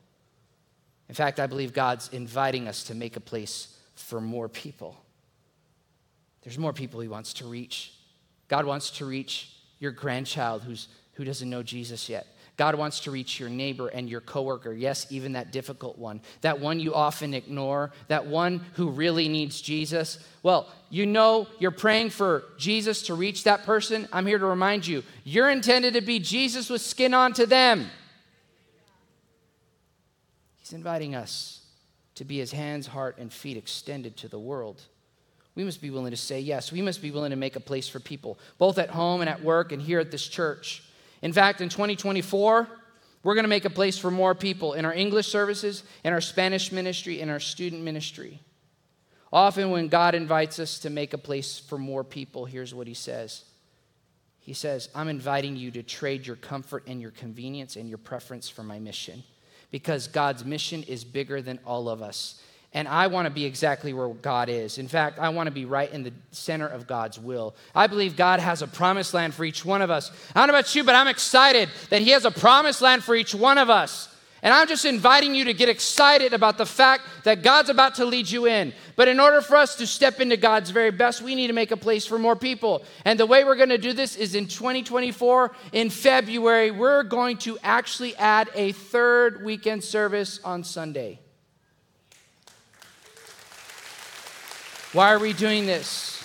In 1.09 1.15
fact, 1.15 1.41
I 1.41 1.47
believe 1.47 1.73
God's 1.73 2.09
inviting 2.11 2.69
us 2.69 2.85
to 2.85 2.95
make 2.95 3.17
a 3.17 3.21
place 3.21 3.77
for 3.95 4.21
more 4.21 4.49
people. 4.49 5.03
There's 6.43 6.59
more 6.59 6.73
people 6.73 7.01
He 7.01 7.09
wants 7.09 7.33
to 7.35 7.47
reach. 7.47 7.95
God 8.49 8.67
wants 8.67 8.91
to 8.99 9.07
reach 9.07 9.57
your 9.81 9.91
grandchild 9.91 10.63
who's, 10.63 10.87
who 11.15 11.25
doesn't 11.25 11.51
know 11.51 11.65
Jesus 11.65 12.09
yet. 12.09 12.27
God 12.57 12.75
wants 12.75 13.01
to 13.01 13.11
reach 13.11 13.41
your 13.41 13.49
neighbor 13.49 13.89
and 13.89 14.09
your 14.09 14.21
coworker. 14.21 14.73
Yes, 14.75 15.07
even 15.09 15.33
that 15.33 15.51
difficult 15.51 15.97
one. 15.97 16.21
That 16.43 16.61
one 16.61 16.79
you 16.79 16.95
often 16.95 17.33
ignore, 17.33 17.91
that 18.09 18.27
one 18.27 18.61
who 18.75 18.91
really 18.91 19.29
needs 19.29 19.63
Jesus. 19.63 20.19
Well, 20.43 20.69
you 20.91 21.07
know 21.07 21.49
you're 21.59 21.71
praying 21.71 22.11
for 22.11 22.45
Jesus 22.59 23.03
to 23.05 23.15
reach 23.15 23.45
that 23.45 23.65
person. 23.65 24.07
I'm 24.13 24.27
here 24.27 24.39
to 24.39 24.45
remind 24.45 24.87
you, 24.87 25.03
you're 25.25 25.49
intended 25.49 25.95
to 25.95 26.03
be 26.03 26.19
Jesus 26.19 26.69
with 26.69 26.83
skin 26.83 27.15
on 27.15 27.33
to 27.33 27.47
them. 27.47 27.87
He's 30.59 30.75
inviting 30.75 31.15
us 31.15 31.65
to 32.17 32.27
be 32.27 32.37
his 32.37 32.53
hands, 32.53 32.87
heart, 32.87 33.17
and 33.17 33.33
feet 33.33 33.57
extended 33.57 34.19
to 34.19 34.29
the 34.29 34.39
world. 34.39 34.83
We 35.61 35.65
must 35.65 35.83
be 35.83 35.91
willing 35.91 36.13
to 36.13 36.17
say 36.17 36.41
yes. 36.41 36.73
We 36.73 36.81
must 36.81 37.03
be 37.03 37.11
willing 37.11 37.33
to 37.33 37.37
make 37.37 37.55
a 37.55 37.61
place 37.61 37.87
for 37.87 38.01
people, 38.01 38.39
both 38.57 38.79
at 38.79 38.89
home 38.89 39.21
and 39.21 39.29
at 39.29 39.45
work 39.45 39.73
and 39.73 39.83
here 39.83 40.01
at 40.01 40.11
this 40.11 40.27
church. 40.27 40.83
In 41.21 41.35
fact, 41.35 41.61
in 41.61 41.69
2024, 41.69 42.67
we're 43.23 43.35
going 43.35 43.45
to 43.45 43.49
make 43.49 43.67
a 43.67 43.71
place 43.71 43.99
for 43.99 44.11
more 44.11 44.35
people 44.35 44.73
in 44.73 44.87
our 44.87 44.95
English 44.95 45.29
services, 45.29 45.83
in 46.03 46.15
our 46.15 46.23
Spanish 46.23 46.73
ministry, 46.73 47.21
in 47.21 47.29
our 47.29 47.41
student 47.41 47.83
ministry. 47.83 48.41
Often, 49.31 49.71
when 49.71 49.89
God 49.89 50.15
invites 50.15 50.59
us 50.59 50.79
to 50.79 50.89
make 50.89 51.13
a 51.13 51.19
place 51.19 51.59
for 51.59 51.77
more 51.77 52.05
people, 52.05 52.47
here's 52.47 52.73
what 52.73 52.87
He 52.87 52.95
says 52.95 53.45
He 54.39 54.55
says, 54.55 54.89
I'm 54.95 55.09
inviting 55.09 55.57
you 55.57 55.71
to 55.73 55.83
trade 55.83 56.27
your 56.27 56.37
comfort 56.37 56.85
and 56.87 57.03
your 57.03 57.11
convenience 57.11 57.77
and 57.77 57.87
your 57.87 57.99
preference 57.99 58.49
for 58.49 58.63
my 58.63 58.79
mission 58.79 59.25
because 59.71 60.09
God's 60.09 60.43
mission 60.43 60.85
is 60.85 61.05
bigger 61.05 61.43
than 61.43 61.59
all 61.67 61.91
of 61.91 62.01
us. 62.01 62.41
And 62.73 62.87
I 62.87 63.09
want 63.09 63.27
to 63.27 63.31
be 63.31 63.45
exactly 63.45 63.93
where 63.93 64.09
God 64.09 64.49
is. 64.49 64.79
In 64.79 64.87
fact, 64.87 65.19
I 65.19 65.31
want 65.31 65.49
to 65.49 65.51
be 65.51 65.65
right 65.65 65.91
in 65.93 66.05
the 66.05 66.13
center 66.31 66.69
of 66.69 66.87
God's 66.87 67.19
will. 67.19 67.57
I 67.75 67.89
believe 67.89 68.17
God 68.17 68.39
has 68.39 68.63
a 68.63 68.69
promised 68.69 69.13
land 69.13 69.35
for 69.35 69.45
each 69.45 69.65
one 69.65 69.83
of 69.83 69.91
us. 69.91 70.13
I 70.35 70.41
don't 70.41 70.47
know 70.47 70.59
about 70.59 70.73
you, 70.75 70.85
but 70.85 70.95
I'm 70.95 71.09
excited 71.09 71.69
that 71.89 72.03
He 72.03 72.11
has 72.11 72.25
a 72.25 72.31
promised 72.31 72.81
land 72.81 73.03
for 73.03 73.17
each 73.17 73.35
one 73.35 73.59
of 73.59 73.71
us. 73.71 74.15
And 74.43 74.55
I'm 74.55 74.69
just 74.69 74.85
inviting 74.85 75.35
you 75.35 75.47
to 75.47 75.53
get 75.53 75.69
excited 75.69 76.33
about 76.33 76.57
the 76.59 76.65
fact 76.65 77.03
that 77.25 77.43
God's 77.43 77.69
about 77.69 77.97
to 77.97 78.07
lead 78.07 78.31
you 78.31 78.47
in. 78.47 78.73
But 78.97 79.09
in 79.09 79.21
order 79.21 79.43
for 79.43 79.57
us 79.57 79.75
to 79.77 79.87
step 79.87 80.21
into 80.21 80.37
God's 80.37 80.71
very 80.71 80.91
best, 80.91 81.21
we 81.21 81.35
need 81.35 81.49
to 81.49 81.53
make 81.53 81.73
a 81.73 81.77
place 81.77 82.07
for 82.07 82.19
more 82.19 82.37
people. 82.37 82.85
And 83.05 83.21
the 83.21 83.27
way 83.27 83.45
we're 83.45 83.57
going 83.57 83.69
to 83.69 83.79
do 83.79 83.93
this 83.93 84.17
is 84.17 84.35
in 84.35 84.47
2024, 84.47 85.53
in 85.73 85.91
February, 85.91 86.71
we're 86.71 87.03
going 87.03 87.37
to 87.39 87.59
actually 87.63 88.17
add 88.17 88.49
a 88.55 88.73
third 88.73 89.45
weekend 89.45 89.85
service 89.85 90.41
on 90.43 90.65
Sunday. 90.65 91.21
Why 94.93 95.13
are 95.13 95.21
we 95.21 95.33
doing 95.33 95.67
this? 95.67 96.21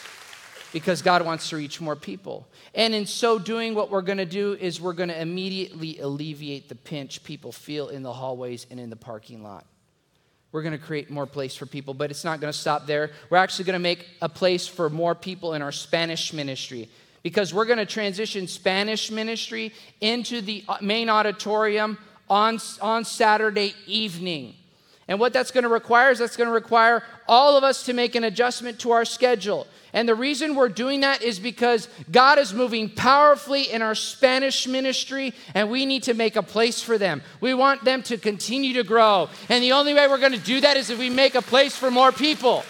Because 0.73 1.03
God 1.03 1.23
wants 1.23 1.49
to 1.49 1.55
reach 1.55 1.79
more 1.79 1.95
people. 1.95 2.47
And 2.73 2.95
in 2.95 3.05
so 3.05 3.37
doing, 3.37 3.75
what 3.75 3.91
we're 3.91 4.01
going 4.01 4.17
to 4.17 4.25
do 4.25 4.53
is 4.53 4.81
we're 4.81 4.93
going 4.93 5.09
to 5.09 5.21
immediately 5.21 5.99
alleviate 5.99 6.67
the 6.67 6.75
pinch 6.75 7.23
people 7.23 7.51
feel 7.51 7.89
in 7.89 8.01
the 8.01 8.11
hallways 8.11 8.65
and 8.71 8.79
in 8.79 8.89
the 8.89 8.95
parking 8.95 9.43
lot. 9.43 9.65
We're 10.51 10.63
going 10.63 10.77
to 10.77 10.83
create 10.83 11.11
more 11.11 11.27
place 11.27 11.55
for 11.55 11.67
people, 11.67 11.93
but 11.93 12.09
it's 12.09 12.23
not 12.23 12.41
going 12.41 12.51
to 12.51 12.57
stop 12.57 12.87
there. 12.87 13.11
We're 13.29 13.37
actually 13.37 13.65
going 13.65 13.73
to 13.73 13.79
make 13.79 14.07
a 14.21 14.29
place 14.29 14.67
for 14.67 14.89
more 14.89 15.13
people 15.13 15.53
in 15.53 15.61
our 15.61 15.71
Spanish 15.71 16.33
ministry 16.33 16.89
because 17.21 17.53
we're 17.53 17.65
going 17.65 17.77
to 17.77 17.85
transition 17.85 18.47
Spanish 18.47 19.11
ministry 19.11 19.73
into 20.01 20.41
the 20.41 20.63
uh, 20.67 20.77
main 20.81 21.09
auditorium 21.09 21.97
on, 22.29 22.59
on 22.81 23.05
Saturday 23.05 23.75
evening. 23.85 24.55
And 25.07 25.19
what 25.19 25.33
that's 25.33 25.51
going 25.51 25.63
to 25.63 25.69
require 25.69 26.09
is 26.09 26.17
that's 26.17 26.35
going 26.35 26.47
to 26.47 26.53
require 26.53 27.03
all 27.27 27.57
of 27.57 27.63
us 27.63 27.83
to 27.83 27.93
make 27.93 28.15
an 28.15 28.23
adjustment 28.23 28.79
to 28.79 28.91
our 28.91 29.05
schedule. 29.05 29.67
And 29.93 30.09
the 30.09 30.15
reason 30.15 30.55
we're 30.55 30.67
doing 30.67 31.01
that 31.01 31.21
is 31.21 31.39
because 31.39 31.87
God 32.11 32.39
is 32.39 32.53
moving 32.53 32.89
powerfully 32.89 33.71
in 33.71 33.81
our 33.81 33.93
Spanish 33.93 34.67
ministry, 34.67 35.33
and 35.53 35.69
we 35.69 35.85
need 35.85 36.03
to 36.03 36.15
make 36.15 36.35
a 36.35 36.43
place 36.43 36.81
for 36.81 36.97
them. 36.97 37.21
We 37.39 37.53
want 37.53 37.83
them 37.83 38.01
to 38.03 38.17
continue 38.17 38.73
to 38.73 38.83
grow. 38.83 39.29
And 39.47 39.63
the 39.63 39.73
only 39.73 39.93
way 39.93 40.07
we're 40.07 40.17
going 40.17 40.33
to 40.33 40.37
do 40.39 40.59
that 40.61 40.75
is 40.75 40.89
if 40.89 40.97
we 40.97 41.09
make 41.11 41.35
a 41.35 41.41
place 41.41 41.77
for 41.77 41.91
more 41.91 42.11
people. 42.11 42.63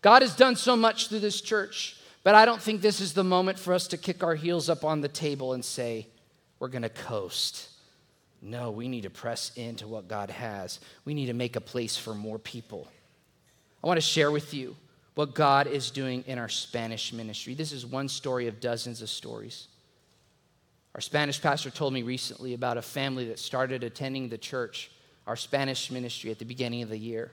God 0.00 0.22
has 0.22 0.34
done 0.34 0.56
so 0.56 0.74
much 0.74 1.08
through 1.08 1.20
this 1.20 1.40
church, 1.40 1.96
but 2.24 2.34
I 2.34 2.44
don't 2.44 2.62
think 2.62 2.80
this 2.80 3.00
is 3.00 3.12
the 3.12 3.24
moment 3.24 3.58
for 3.58 3.74
us 3.74 3.88
to 3.88 3.96
kick 3.96 4.24
our 4.24 4.34
heels 4.34 4.70
up 4.70 4.84
on 4.84 5.00
the 5.00 5.08
table 5.08 5.52
and 5.52 5.64
say, 5.64 6.08
we're 6.58 6.68
going 6.68 6.82
to 6.82 6.88
coast. 6.88 7.68
No, 8.46 8.70
we 8.70 8.86
need 8.86 9.02
to 9.02 9.10
press 9.10 9.50
into 9.56 9.88
what 9.88 10.06
God 10.06 10.30
has. 10.30 10.78
We 11.04 11.14
need 11.14 11.26
to 11.26 11.32
make 11.32 11.56
a 11.56 11.60
place 11.60 11.96
for 11.96 12.14
more 12.14 12.38
people. 12.38 12.86
I 13.82 13.88
want 13.88 13.96
to 13.96 14.06
share 14.06 14.30
with 14.30 14.54
you 14.54 14.76
what 15.16 15.34
God 15.34 15.66
is 15.66 15.90
doing 15.90 16.22
in 16.28 16.38
our 16.38 16.48
Spanish 16.48 17.12
ministry. 17.12 17.54
This 17.54 17.72
is 17.72 17.84
one 17.84 18.08
story 18.08 18.46
of 18.46 18.60
dozens 18.60 19.02
of 19.02 19.08
stories. 19.08 19.66
Our 20.94 21.00
Spanish 21.00 21.42
pastor 21.42 21.70
told 21.70 21.92
me 21.92 22.04
recently 22.04 22.54
about 22.54 22.76
a 22.76 22.82
family 22.82 23.26
that 23.28 23.40
started 23.40 23.82
attending 23.82 24.28
the 24.28 24.38
church, 24.38 24.92
our 25.26 25.36
Spanish 25.36 25.90
ministry, 25.90 26.30
at 26.30 26.38
the 26.38 26.44
beginning 26.44 26.82
of 26.82 26.88
the 26.88 26.98
year. 26.98 27.32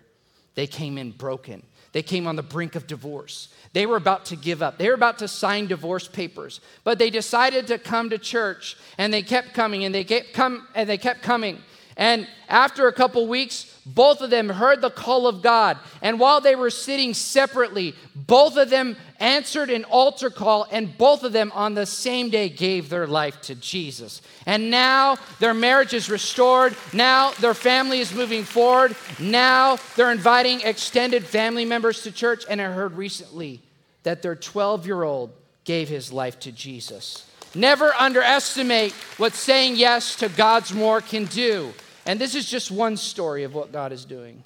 They 0.55 0.67
came 0.67 0.97
in 0.97 1.11
broken. 1.11 1.63
They 1.93 2.01
came 2.01 2.27
on 2.27 2.35
the 2.35 2.43
brink 2.43 2.75
of 2.75 2.87
divorce. 2.87 3.49
They 3.73 3.85
were 3.85 3.97
about 3.97 4.25
to 4.25 4.35
give 4.35 4.61
up. 4.61 4.77
They 4.77 4.87
were 4.87 4.95
about 4.95 5.19
to 5.19 5.27
sign 5.27 5.67
divorce 5.67 6.07
papers. 6.07 6.59
But 6.83 6.97
they 6.97 7.09
decided 7.09 7.67
to 7.67 7.77
come 7.77 8.09
to 8.09 8.17
church 8.17 8.77
and 8.97 9.13
they 9.13 9.21
kept 9.21 9.53
coming 9.53 9.85
and 9.85 9.93
they 9.93 10.03
kept 10.03 10.33
come 10.33 10.67
and 10.73 10.89
they 10.89 10.97
kept 10.97 11.21
coming. 11.21 11.61
And 11.97 12.27
after 12.49 12.87
a 12.87 12.93
couple 12.93 13.27
weeks, 13.27 13.69
both 13.85 14.21
of 14.21 14.29
them 14.29 14.49
heard 14.49 14.81
the 14.81 14.89
call 14.89 15.27
of 15.27 15.41
God. 15.41 15.77
And 16.01 16.19
while 16.19 16.41
they 16.41 16.55
were 16.55 16.69
sitting 16.69 17.13
separately, 17.13 17.95
both 18.15 18.57
of 18.57 18.69
them 18.69 18.95
answered 19.19 19.69
an 19.69 19.83
altar 19.85 20.29
call, 20.29 20.67
and 20.71 20.97
both 20.97 21.23
of 21.23 21.33
them 21.33 21.51
on 21.53 21.73
the 21.73 21.85
same 21.85 22.29
day 22.29 22.49
gave 22.49 22.89
their 22.89 23.07
life 23.07 23.41
to 23.41 23.55
Jesus. 23.55 24.21
And 24.45 24.71
now 24.71 25.17
their 25.39 25.53
marriage 25.53 25.93
is 25.93 26.09
restored. 26.09 26.75
Now 26.93 27.31
their 27.31 27.53
family 27.53 27.99
is 27.99 28.13
moving 28.13 28.43
forward. 28.43 28.95
Now 29.19 29.77
they're 29.95 30.11
inviting 30.11 30.61
extended 30.61 31.25
family 31.25 31.65
members 31.65 32.03
to 32.03 32.11
church. 32.11 32.45
And 32.49 32.61
I 32.61 32.71
heard 32.71 32.93
recently 32.93 33.61
that 34.03 34.21
their 34.21 34.35
12 34.35 34.85
year 34.85 35.03
old 35.03 35.31
gave 35.63 35.89
his 35.89 36.11
life 36.11 36.39
to 36.41 36.51
Jesus. 36.51 37.25
Never 37.55 37.93
underestimate 37.93 38.93
what 39.17 39.33
saying 39.33 39.75
yes 39.75 40.15
to 40.17 40.29
God's 40.29 40.73
more 40.73 41.01
can 41.01 41.25
do. 41.25 41.73
And 42.05 42.19
this 42.19 42.35
is 42.35 42.49
just 42.49 42.71
one 42.71 42.97
story 42.97 43.43
of 43.43 43.53
what 43.53 43.71
God 43.71 43.91
is 43.91 44.05
doing. 44.05 44.43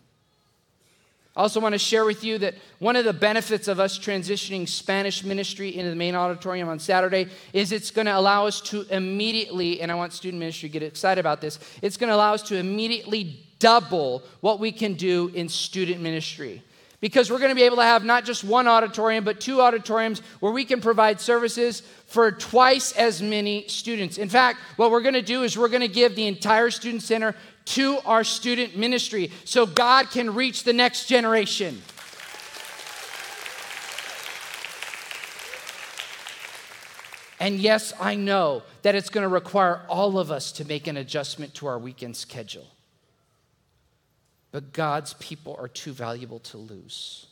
I 1.38 1.42
also 1.42 1.60
want 1.60 1.74
to 1.74 1.80
share 1.80 2.04
with 2.04 2.24
you 2.24 2.40
that 2.40 2.56
one 2.80 2.96
of 2.96 3.06
the 3.06 3.14
benefits 3.14 3.68
of 3.68 3.80
us 3.80 4.00
transitioning 4.00 4.68
Spanish 4.68 5.24
ministry 5.24 5.76
into 5.78 5.92
the 5.92 5.96
main 5.96 6.16
auditorium 6.16 6.68
on 6.68 6.80
Saturday 6.80 7.28
is 7.54 7.72
it's 7.72 7.92
going 7.92 8.08
to 8.08 8.18
allow 8.18 8.48
us 8.48 8.60
to 8.62 8.88
immediately, 8.90 9.80
and 9.80 9.92
I 9.92 9.96
want 9.96 10.14
student 10.14 10.40
ministry 10.40 10.68
to 10.68 10.74
get 10.74 10.82
excited 10.82 11.20
about 11.20 11.40
this, 11.40 11.60
it's 11.84 11.96
going 11.96 12.10
to 12.10 12.16
allow 12.16 12.34
us 12.34 12.42
to 12.44 12.56
immediately 12.56 13.40
double 13.60 14.24
what 14.42 14.60
we 14.60 14.72
can 14.72 14.96
do 14.96 15.32
in 15.36 15.48
student 15.48 16.02
ministry. 16.02 16.64
Because 17.00 17.30
we're 17.30 17.38
going 17.38 17.52
to 17.52 17.56
be 17.56 17.64
able 17.64 17.78
to 17.78 17.84
have 17.84 18.04
not 18.04 18.26
just 18.26 18.44
one 18.44 18.68
auditorium, 18.68 19.24
but 19.24 19.40
two 19.40 19.62
auditoriums 19.62 20.20
where 20.40 20.52
we 20.52 20.66
can 20.66 20.82
provide 20.82 21.22
services 21.22 21.82
for 22.08 22.32
twice 22.32 22.92
as 22.94 23.22
many 23.22 23.68
students. 23.68 24.18
In 24.18 24.30
fact, 24.30 24.60
what 24.78 24.90
we're 24.90 25.02
going 25.02 25.14
to 25.14 25.22
do 25.22 25.44
is 25.44 25.58
we're 25.58 25.68
going 25.68 25.82
to 25.82 25.88
give 25.88 26.16
the 26.16 26.26
entire 26.26 26.72
student 26.72 27.04
center 27.04 27.36
to 27.66 28.00
our 28.06 28.24
student 28.24 28.78
ministry 28.78 29.32
so 29.46 29.68
God 29.68 30.10
can 30.10 30.34
reach 30.34 30.64
the 30.64 30.74
next 30.74 31.06
generation. 31.06 31.82
And 37.40 37.60
yes, 37.60 37.94
I 38.00 38.16
know 38.16 38.64
that 38.82 38.96
it's 38.96 39.10
going 39.10 39.24
to 39.24 39.28
require 39.28 39.82
all 39.88 40.18
of 40.18 40.32
us 40.32 40.52
to 40.54 40.66
make 40.66 40.88
an 40.88 40.98
adjustment 40.98 41.54
to 41.56 41.68
our 41.68 41.78
weekend 41.78 42.18
schedule. 42.18 42.66
But 44.52 44.74
God's 44.74 45.14
people 45.16 45.56
are 45.60 45.68
too 45.68 45.92
valuable 45.92 46.40
to 46.40 46.58
lose. 46.58 47.28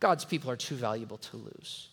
God's 0.00 0.24
people 0.24 0.50
are 0.50 0.56
too 0.56 0.74
valuable 0.74 1.18
to 1.18 1.36
lose. 1.36 1.88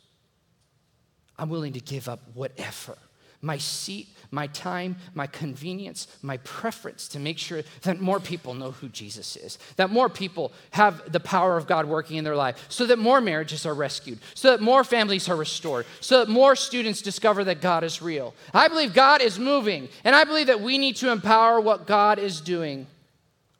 I'm 1.38 1.50
willing 1.50 1.74
to 1.74 1.80
give 1.80 2.10
up 2.10 2.22
whatever 2.34 2.98
my 3.42 3.58
seat, 3.58 4.08
my 4.32 4.48
time, 4.48 4.96
my 5.14 5.28
convenience, 5.28 6.08
my 6.22 6.38
preference 6.38 7.08
to 7.10 7.20
make 7.20 7.38
sure 7.38 7.62
that 7.84 8.02
more 8.02 8.20
people 8.20 8.54
know 8.54 8.72
who 8.72 8.90
Jesus 8.90 9.36
is, 9.36 9.60
that 9.76 9.92
more 9.92 10.10
people 10.10 10.52
have 10.72 11.12
the 11.12 11.20
power 11.20 11.56
of 11.56 11.68
God 11.68 11.86
working 11.86 12.18
in 12.18 12.24
their 12.24 12.36
life, 12.36 12.66
so 12.70 12.86
that 12.88 12.98
more 12.98 13.22
marriages 13.22 13.66
are 13.66 13.74
rescued, 13.74 14.20
so 14.34 14.52
that 14.52 14.62
more 14.62 14.84
families 14.84 15.30
are 15.30 15.36
restored, 15.36 15.86
so 16.00 16.20
that 16.20 16.30
more 16.30 16.56
students 16.56 17.02
discover 17.02 17.44
that 17.44 17.62
God 17.62 17.84
is 17.84 18.02
real. 18.02 18.34
I 18.54 18.68
believe 18.68 18.94
God 18.94 19.22
is 19.22 19.38
moving, 19.38 19.88
and 20.04 20.16
I 20.16 20.24
believe 20.24 20.48
that 20.48 20.62
we 20.62 20.78
need 20.78 20.96
to 20.98 21.12
empower 21.12 21.62
what 21.62 21.86
God 21.86 22.20
is 22.20 22.42
doing. 22.42 22.88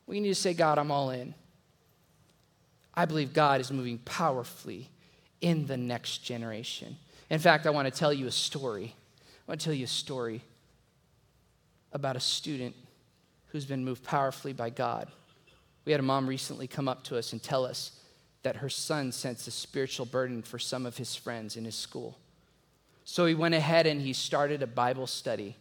We 0.08 0.18
need 0.18 0.28
to 0.28 0.34
say, 0.34 0.54
God, 0.54 0.78
I'm 0.78 0.90
all 0.90 1.10
in. 1.10 1.34
I 2.94 3.04
believe 3.04 3.32
God 3.32 3.60
is 3.60 3.70
moving 3.70 3.98
powerfully 3.98 4.90
in 5.40 5.66
the 5.66 5.76
next 5.76 6.18
generation. 6.18 6.96
In 7.30 7.38
fact, 7.38 7.66
I 7.66 7.70
want 7.70 7.86
to 7.86 7.96
tell 7.96 8.12
you 8.12 8.26
a 8.26 8.32
story 8.32 8.96
I 9.48 9.52
want 9.52 9.62
to 9.62 9.64
tell 9.64 9.74
you 9.74 9.84
a 9.84 9.88
story 9.88 10.42
about 11.92 12.16
a 12.16 12.20
student 12.20 12.76
who's 13.46 13.64
been 13.64 13.82
moved 13.82 14.04
powerfully 14.04 14.52
by 14.52 14.68
God. 14.68 15.08
We 15.86 15.92
had 15.92 16.00
a 16.00 16.04
mom 16.04 16.26
recently 16.26 16.66
come 16.66 16.86
up 16.86 17.02
to 17.04 17.16
us 17.16 17.32
and 17.32 17.42
tell 17.42 17.64
us 17.64 17.92
that 18.42 18.56
her 18.56 18.68
son 18.68 19.10
sensed 19.10 19.48
a 19.48 19.50
spiritual 19.50 20.04
burden 20.04 20.42
for 20.42 20.58
some 20.58 20.84
of 20.84 20.98
his 20.98 21.16
friends 21.16 21.56
in 21.56 21.64
his 21.64 21.76
school. 21.76 22.18
So 23.06 23.24
he 23.24 23.34
went 23.34 23.54
ahead 23.54 23.86
and 23.86 24.02
he 24.02 24.12
started 24.12 24.62
a 24.62 24.66
Bible 24.66 25.06
study. 25.06 25.56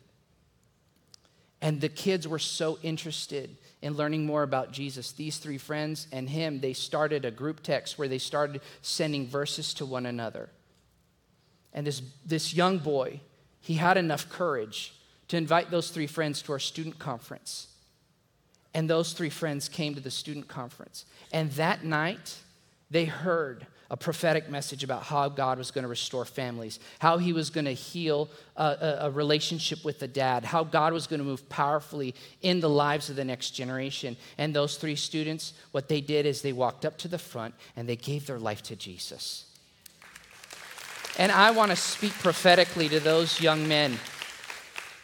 And 1.62 1.80
the 1.80 1.88
kids 1.88 2.28
were 2.28 2.40
so 2.40 2.78
interested 2.84 3.56
in 3.82 3.94
learning 3.94 4.26
more 4.26 4.44
about 4.44 4.72
Jesus. 4.72 5.12
These 5.12 5.38
three 5.38 5.58
friends 5.58 6.08
and 6.12 6.30
him, 6.30 6.60
they 6.60 6.74
started 6.74 7.26
a 7.26 7.32
group 7.32 7.62
text 7.62 7.98
where 7.98 8.08
they 8.08 8.18
started 8.18 8.62
sending 8.82 9.28
verses 9.28 9.74
to 9.76 9.86
one 9.86 10.06
another. 10.06 10.50
And 11.74 11.86
this, 11.86 12.02
this 12.26 12.54
young 12.54 12.80
boy, 12.80 13.22
he 13.62 13.76
had 13.76 13.98
enough 13.98 14.30
courage 14.30 14.94
to 15.28 15.38
invite 15.38 15.70
those 15.70 15.90
three 15.90 16.08
friends 16.08 16.42
to 16.44 16.54
our 16.54 16.60
student 16.60 16.98
conference. 16.98 17.68
And 18.74 18.90
those 18.90 19.14
three 19.14 19.30
friends 19.30 19.70
came 19.70 19.94
to 19.96 20.02
the 20.02 20.12
student 20.12 20.48
conference. 20.48 21.06
And 21.32 21.52
that 21.54 21.84
night, 21.84 22.36
they 22.90 23.06
heard 23.06 23.68
a 23.90 23.98
prophetic 23.98 24.50
message 24.50 24.84
about 24.84 25.04
how 25.04 25.30
God 25.30 25.58
was 25.58 25.72
going 25.72 25.84
to 25.84 25.88
restore 25.88 26.26
families, 26.26 26.80
how 27.00 27.18
He 27.18 27.34
was 27.34 27.50
going 27.50 27.66
to 27.66 27.74
heal 27.74 28.30
a, 28.56 28.64
a, 28.64 28.98
a, 29.08 29.12
relationship 29.12 29.86
with 29.86 30.00
the 30.00 30.08
dad, 30.08 30.44
how 30.44 30.64
God 30.64 30.94
was 30.94 31.08
going 31.08 31.20
to 31.20 31.26
move 31.26 31.48
powerfully 31.48 32.14
in 32.42 32.60
the 32.60 32.70
lives 32.70 33.10
of 33.10 33.16
the 33.16 33.26
next 33.26 33.52
generation. 33.52 34.18
And 34.38 34.54
those 34.54 34.78
three 34.78 34.96
students, 34.96 35.54
what 35.72 35.88
they 35.88 36.02
did 36.02 36.26
is 36.26 36.42
they 36.42 36.54
walked 36.54 36.86
up 36.86 36.98
to 37.00 37.08
the 37.08 37.18
front 37.18 37.54
and 37.76 37.88
they 37.88 37.96
gave 37.96 38.28
their 38.28 38.40
life 38.40 38.62
to 38.64 38.76
Jesus. 38.76 39.46
And 41.18 41.32
I 41.32 41.52
want 41.52 41.72
to 41.72 41.78
speak 41.78 42.14
prophetically 42.14 42.90
to 42.90 43.00
those 43.00 43.42
young 43.42 43.68
men 43.68 43.98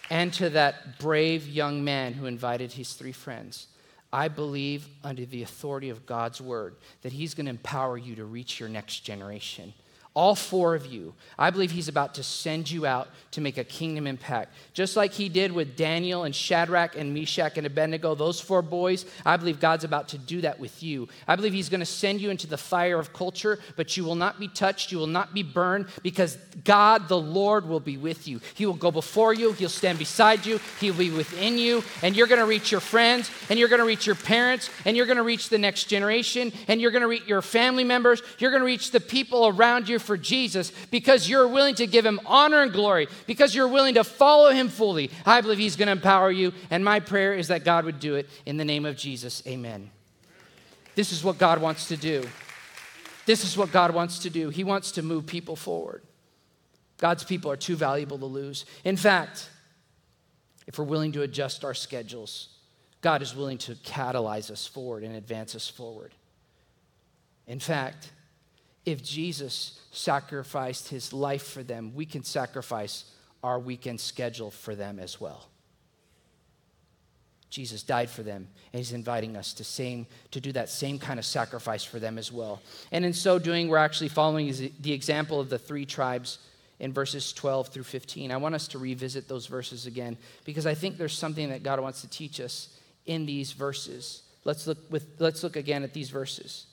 and 0.09 0.31
to 0.33 0.49
that 0.51 0.99
brave 0.99 1.47
young 1.47 1.83
man 1.83 2.13
who 2.13 2.25
invited 2.25 2.73
his 2.73 2.93
three 2.93 3.11
friends. 3.11 3.67
I 4.13 4.27
believe, 4.27 4.87
under 5.03 5.25
the 5.25 5.41
authority 5.41 5.89
of 5.89 6.05
God's 6.05 6.39
word, 6.39 6.75
that 7.01 7.11
He's 7.11 7.33
going 7.33 7.47
to 7.47 7.49
empower 7.49 7.97
you 7.97 8.15
to 8.15 8.25
reach 8.25 8.59
your 8.59 8.69
next 8.69 8.99
generation 8.99 9.73
all 10.15 10.35
four 10.35 10.75
of 10.75 10.85
you. 10.85 11.13
I 11.39 11.49
believe 11.49 11.71
he's 11.71 11.87
about 11.87 12.15
to 12.15 12.23
send 12.23 12.69
you 12.69 12.85
out 12.85 13.09
to 13.31 13.41
make 13.41 13.57
a 13.57 13.63
kingdom 13.63 14.05
impact. 14.05 14.53
Just 14.73 14.95
like 14.95 15.11
he 15.11 15.27
did 15.27 15.51
with 15.51 15.75
Daniel 15.75 16.23
and 16.23 16.35
Shadrach 16.35 16.95
and 16.95 17.15
Meshach 17.15 17.57
and 17.57 17.65
Abednego, 17.65 18.13
those 18.13 18.39
four 18.39 18.61
boys, 18.61 19.05
I 19.25 19.37
believe 19.37 19.59
God's 19.59 19.83
about 19.83 20.09
to 20.09 20.19
do 20.19 20.41
that 20.41 20.59
with 20.59 20.83
you. 20.83 21.07
I 21.27 21.35
believe 21.35 21.53
he's 21.53 21.69
going 21.69 21.79
to 21.79 21.85
send 21.85 22.21
you 22.21 22.29
into 22.29 22.45
the 22.45 22.59
fire 22.59 22.99
of 22.99 23.11
culture, 23.11 23.59
but 23.75 23.97
you 23.97 24.03
will 24.03 24.13
not 24.13 24.39
be 24.39 24.47
touched, 24.47 24.91
you 24.91 24.99
will 24.99 25.07
not 25.07 25.33
be 25.33 25.41
burned, 25.41 25.87
because 26.03 26.37
God, 26.63 27.07
the 27.07 27.19
Lord, 27.19 27.67
will 27.67 27.79
be 27.79 27.97
with 27.97 28.27
you. 28.27 28.39
He 28.53 28.67
will 28.67 28.73
go 28.73 28.91
before 28.91 29.33
you, 29.33 29.53
he'll 29.53 29.67
stand 29.67 29.97
beside 29.97 30.45
you, 30.45 30.59
he'll 30.79 30.93
be 30.93 31.09
within 31.09 31.57
you, 31.57 31.83
and 32.03 32.15
you're 32.15 32.27
going 32.27 32.39
to 32.39 32.45
reach 32.45 32.71
your 32.71 32.81
friends, 32.81 33.31
and 33.49 33.57
you're 33.57 33.69
going 33.69 33.79
to 33.79 33.85
reach 33.85 34.05
your 34.05 34.15
parents, 34.15 34.69
and 34.85 34.95
you're 34.95 35.07
going 35.07 35.17
to 35.17 35.23
reach 35.23 35.49
the 35.49 35.57
next 35.57 35.85
generation, 35.85 36.53
and 36.67 36.79
you're 36.79 36.91
going 36.91 37.01
to 37.01 37.07
reach 37.07 37.25
your 37.25 37.41
family 37.41 37.83
members, 37.83 38.21
you're 38.37 38.51
going 38.51 38.61
to 38.61 38.65
reach 38.67 38.91
the 38.91 38.99
people 38.99 39.47
around 39.47 39.89
you 39.89 40.02
for 40.03 40.17
Jesus 40.17 40.71
because 40.91 41.27
you're 41.27 41.47
willing 41.47 41.75
to 41.75 41.87
give 41.87 42.05
him 42.05 42.19
honor 42.25 42.61
and 42.61 42.71
glory, 42.71 43.07
because 43.25 43.55
you're 43.55 43.67
willing 43.67 43.95
to 43.95 44.03
follow 44.03 44.51
him 44.51 44.69
fully, 44.69 45.09
I 45.25 45.41
believe 45.41 45.57
he's 45.57 45.75
going 45.75 45.87
to 45.87 45.93
empower 45.93 46.29
you. 46.29 46.53
And 46.69 46.85
my 46.85 46.99
prayer 46.99 47.33
is 47.33 47.47
that 47.47 47.63
God 47.63 47.85
would 47.85 47.99
do 47.99 48.15
it 48.15 48.29
in 48.45 48.57
the 48.57 48.65
name 48.65 48.85
of 48.85 48.95
Jesus. 48.95 49.41
Amen. 49.47 49.89
This 50.95 51.11
is 51.11 51.23
what 51.23 51.37
God 51.37 51.59
wants 51.61 51.87
to 51.87 51.97
do. 51.97 52.23
This 53.25 53.43
is 53.43 53.57
what 53.57 53.71
God 53.71 53.93
wants 53.93 54.19
to 54.19 54.29
do. 54.29 54.49
He 54.49 54.63
wants 54.63 54.91
to 54.93 55.01
move 55.01 55.25
people 55.25 55.55
forward. 55.55 56.03
God's 56.97 57.23
people 57.23 57.49
are 57.51 57.57
too 57.57 57.75
valuable 57.75 58.19
to 58.19 58.25
lose. 58.25 58.65
In 58.83 58.97
fact, 58.97 59.49
if 60.67 60.77
we're 60.77 60.85
willing 60.85 61.11
to 61.13 61.21
adjust 61.21 61.65
our 61.65 61.73
schedules, 61.73 62.49
God 63.01 63.21
is 63.21 63.35
willing 63.35 63.57
to 63.59 63.73
catalyze 63.75 64.49
us 64.49 64.65
forward 64.65 65.03
and 65.03 65.15
advance 65.15 65.55
us 65.55 65.67
forward. 65.67 66.13
In 67.47 67.59
fact, 67.59 68.11
if 68.85 69.01
Jesus 69.03 69.79
sacrificed 69.91 70.89
his 70.89 71.13
life 71.13 71.43
for 71.43 71.63
them, 71.63 71.93
we 71.95 72.05
can 72.05 72.23
sacrifice 72.23 73.05
our 73.43 73.59
weekend 73.59 73.99
schedule 73.99 74.51
for 74.51 74.75
them 74.75 74.99
as 74.99 75.19
well. 75.19 75.47
Jesus 77.49 77.83
died 77.83 78.09
for 78.09 78.23
them, 78.23 78.47
and 78.71 78.79
he's 78.79 78.93
inviting 78.93 79.37
us 79.37 79.53
to, 79.53 79.63
same, 79.63 80.07
to 80.31 80.41
do 80.41 80.51
that 80.53 80.69
same 80.69 80.97
kind 80.97 81.19
of 81.19 81.25
sacrifice 81.25 81.83
for 81.83 81.99
them 81.99 82.17
as 82.17 82.31
well. 82.31 82.63
And 82.91 83.05
in 83.05 83.13
so 83.13 83.37
doing, 83.37 83.67
we're 83.67 83.77
actually 83.77 84.07
following 84.07 84.51
the 84.81 84.91
example 84.91 85.39
of 85.39 85.49
the 85.51 85.59
three 85.59 85.85
tribes 85.85 86.39
in 86.79 86.91
verses 86.93 87.31
12 87.31 87.67
through 87.67 87.83
15. 87.83 88.31
I 88.31 88.37
want 88.37 88.55
us 88.55 88.67
to 88.69 88.79
revisit 88.79 89.27
those 89.27 89.45
verses 89.45 89.85
again 89.85 90.17
because 90.45 90.65
I 90.65 90.73
think 90.73 90.97
there's 90.97 91.15
something 91.15 91.49
that 91.49 91.61
God 91.61 91.79
wants 91.79 92.01
to 92.01 92.09
teach 92.09 92.41
us 92.41 92.69
in 93.05 93.27
these 93.27 93.51
verses. 93.51 94.23
Let's 94.45 94.65
look, 94.65 94.79
with, 94.89 95.05
let's 95.19 95.43
look 95.43 95.55
again 95.55 95.83
at 95.83 95.93
these 95.93 96.09
verses. 96.09 96.65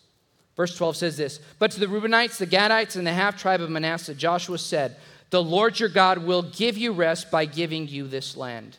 Verse 0.61 0.77
12 0.77 0.97
says 0.99 1.17
this 1.17 1.41
But 1.59 1.71
to 1.71 1.81
the 1.81 1.87
Reubenites, 1.87 2.37
the 2.37 2.47
Gadites, 2.47 2.95
and 2.95 3.07
the 3.07 3.15
half 3.15 3.41
tribe 3.41 3.63
of 3.63 3.71
Manasseh, 3.71 4.15
Joshua 4.15 4.59
said, 4.59 4.95
The 5.31 5.43
Lord 5.43 5.81
your 5.81 5.89
God 5.89 6.19
will 6.19 6.43
give 6.43 6.77
you 6.77 6.93
rest 6.93 7.31
by 7.31 7.47
giving 7.47 7.89
you 7.89 8.07
this 8.07 8.37
land. 8.37 8.77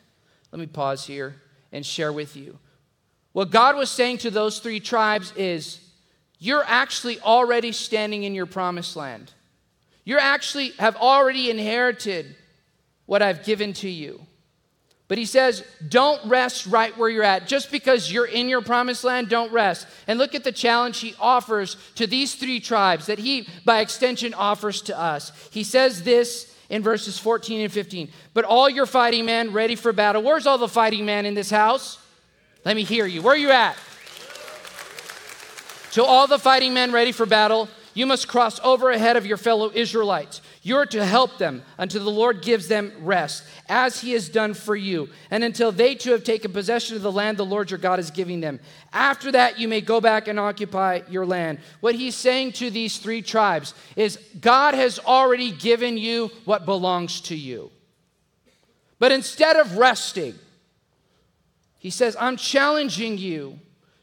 Let 0.52 0.60
me 0.60 0.68
pause 0.68 1.08
here 1.08 1.38
and 1.72 1.84
share 1.84 2.14
with 2.14 2.36
you. 2.36 2.60
What 3.32 3.50
God 3.50 3.78
was 3.78 3.90
saying 3.90 4.20
to 4.20 4.30
those 4.30 4.60
three 4.60 4.80
tribes 4.80 5.34
is, 5.36 5.80
You're 6.38 6.64
actually 6.68 7.20
already 7.22 7.72
standing 7.72 8.26
in 8.26 8.36
your 8.36 8.46
promised 8.46 8.96
land. 8.96 9.34
You 10.04 10.20
actually 10.20 10.74
have 10.78 10.96
already 10.98 11.50
inherited 11.50 12.36
what 13.08 13.24
I've 13.24 13.44
given 13.44 13.74
to 13.74 13.90
you. 13.90 14.22
But 15.12 15.18
he 15.18 15.26
says, 15.26 15.66
don't 15.90 16.26
rest 16.26 16.68
right 16.68 16.98
where 16.98 17.10
you're 17.10 17.22
at. 17.22 17.46
Just 17.46 17.70
because 17.70 18.10
you're 18.10 18.28
in 18.28 18.48
your 18.48 18.62
promised 18.62 19.04
land, 19.04 19.28
don't 19.28 19.52
rest. 19.52 19.86
And 20.08 20.18
look 20.18 20.36
at 20.36 20.46
the 20.46 20.54
challenge 20.54 21.02
he 21.02 21.16
offers 21.20 21.76
to 21.96 22.08
these 22.08 22.36
three 22.36 22.62
tribes 22.62 23.08
that 23.08 23.20
he, 23.20 23.46
by 23.66 23.82
extension, 23.82 24.34
offers 24.34 24.82
to 24.84 24.98
us. 24.98 25.34
He 25.52 25.66
says 25.66 26.04
this 26.04 26.56
in 26.70 26.82
verses 26.82 27.20
14 27.20 27.60
and 27.60 27.74
15. 27.74 28.10
But 28.34 28.46
all 28.46 28.70
your 28.70 28.86
fighting 28.86 29.26
men 29.26 29.52
ready 29.52 29.76
for 29.76 29.92
battle. 29.92 30.24
Where's 30.24 30.48
all 30.48 30.58
the 30.58 30.70
fighting 30.70 31.06
men 31.06 31.26
in 31.26 31.34
this 31.34 31.50
house? 31.50 32.00
Let 32.64 32.78
me 32.78 32.84
hear 32.84 33.06
you. 33.06 33.22
Where 33.22 33.34
are 33.34 33.38
you 33.38 33.52
at? 33.52 33.76
To 35.92 36.06
all 36.06 36.26
the 36.28 36.40
fighting 36.40 36.74
men 36.74 36.94
ready 36.94 37.12
for 37.12 37.26
battle, 37.26 37.68
you 37.94 38.06
must 38.06 38.30
cross 38.30 38.62
over 38.62 38.92
ahead 38.92 39.18
of 39.18 39.26
your 39.26 39.36
fellow 39.36 39.72
Israelites. 39.74 40.40
You're 40.64 40.86
to 40.88 41.04
help 41.04 41.40
them 41.40 41.64
until 41.80 42.04
the 42.04 42.12
Lord 42.12 42.44
gives 42.44 42.68
them 42.68 42.94
rest, 43.00 43.44
as 43.68 44.02
he 44.02 44.12
has 44.12 44.30
done 44.30 44.54
for 44.54 44.76
you, 44.76 45.10
and 45.32 45.44
until 45.44 45.72
they 45.72 45.96
too 45.96 46.12
have 46.12 46.24
taken 46.24 46.54
possession 46.54 46.96
of 46.96 47.02
the 47.02 47.12
land 47.12 47.38
the 47.38 47.46
Lord 47.46 47.72
your 47.72 47.80
God 47.80 48.00
is 48.00 48.12
giving 48.12 48.42
them. 48.42 48.60
After 48.94 49.32
that, 49.32 49.58
you 49.58 49.68
may 49.68 49.82
go 49.82 50.00
back 50.00 50.28
and 50.28 50.40
occupy 50.40 51.02
your 51.10 51.26
land. 51.26 51.60
What 51.80 51.96
he's 51.96 52.16
saying 52.16 52.52
to 52.54 52.70
these 52.70 53.00
three 53.00 53.24
tribes 53.24 53.74
is 53.96 54.20
God 54.40 54.76
has 54.76 55.00
already 55.00 55.52
given 55.52 55.98
you 55.98 56.30
what 56.46 56.66
belongs 56.66 57.22
to 57.22 57.36
you. 57.36 57.72
But 59.00 59.12
instead 59.12 59.56
of 59.56 59.78
resting, 59.78 60.36
he 61.80 61.90
says, 61.90 62.16
I'm 62.20 62.38
challenging 62.38 63.18
you 63.18 63.58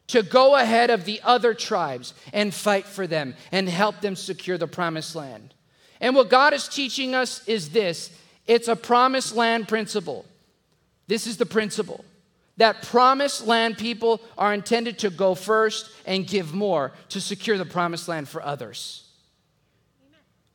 to 0.08 0.24
go 0.24 0.56
ahead 0.56 0.90
of 0.90 1.04
the 1.04 1.20
other 1.22 1.54
tribes 1.54 2.14
and 2.32 2.52
fight 2.52 2.86
for 2.86 3.06
them 3.06 3.36
and 3.52 3.68
help 3.68 4.00
them 4.00 4.16
secure 4.16 4.58
the 4.58 4.66
promised 4.66 5.14
land. 5.14 5.54
And 6.00 6.14
what 6.14 6.30
God 6.30 6.54
is 6.54 6.68
teaching 6.68 7.14
us 7.14 7.46
is 7.46 7.70
this 7.70 8.10
it's 8.46 8.68
a 8.68 8.76
promised 8.76 9.34
land 9.34 9.68
principle. 9.68 10.24
This 11.06 11.26
is 11.26 11.36
the 11.36 11.46
principle 11.46 12.04
that 12.58 12.82
promised 12.82 13.46
land 13.46 13.78
people 13.78 14.20
are 14.36 14.52
intended 14.52 14.98
to 14.98 15.10
go 15.10 15.34
first 15.34 15.90
and 16.06 16.26
give 16.26 16.52
more 16.52 16.92
to 17.08 17.20
secure 17.20 17.56
the 17.56 17.64
promised 17.64 18.08
land 18.08 18.28
for 18.28 18.42
others 18.42 19.08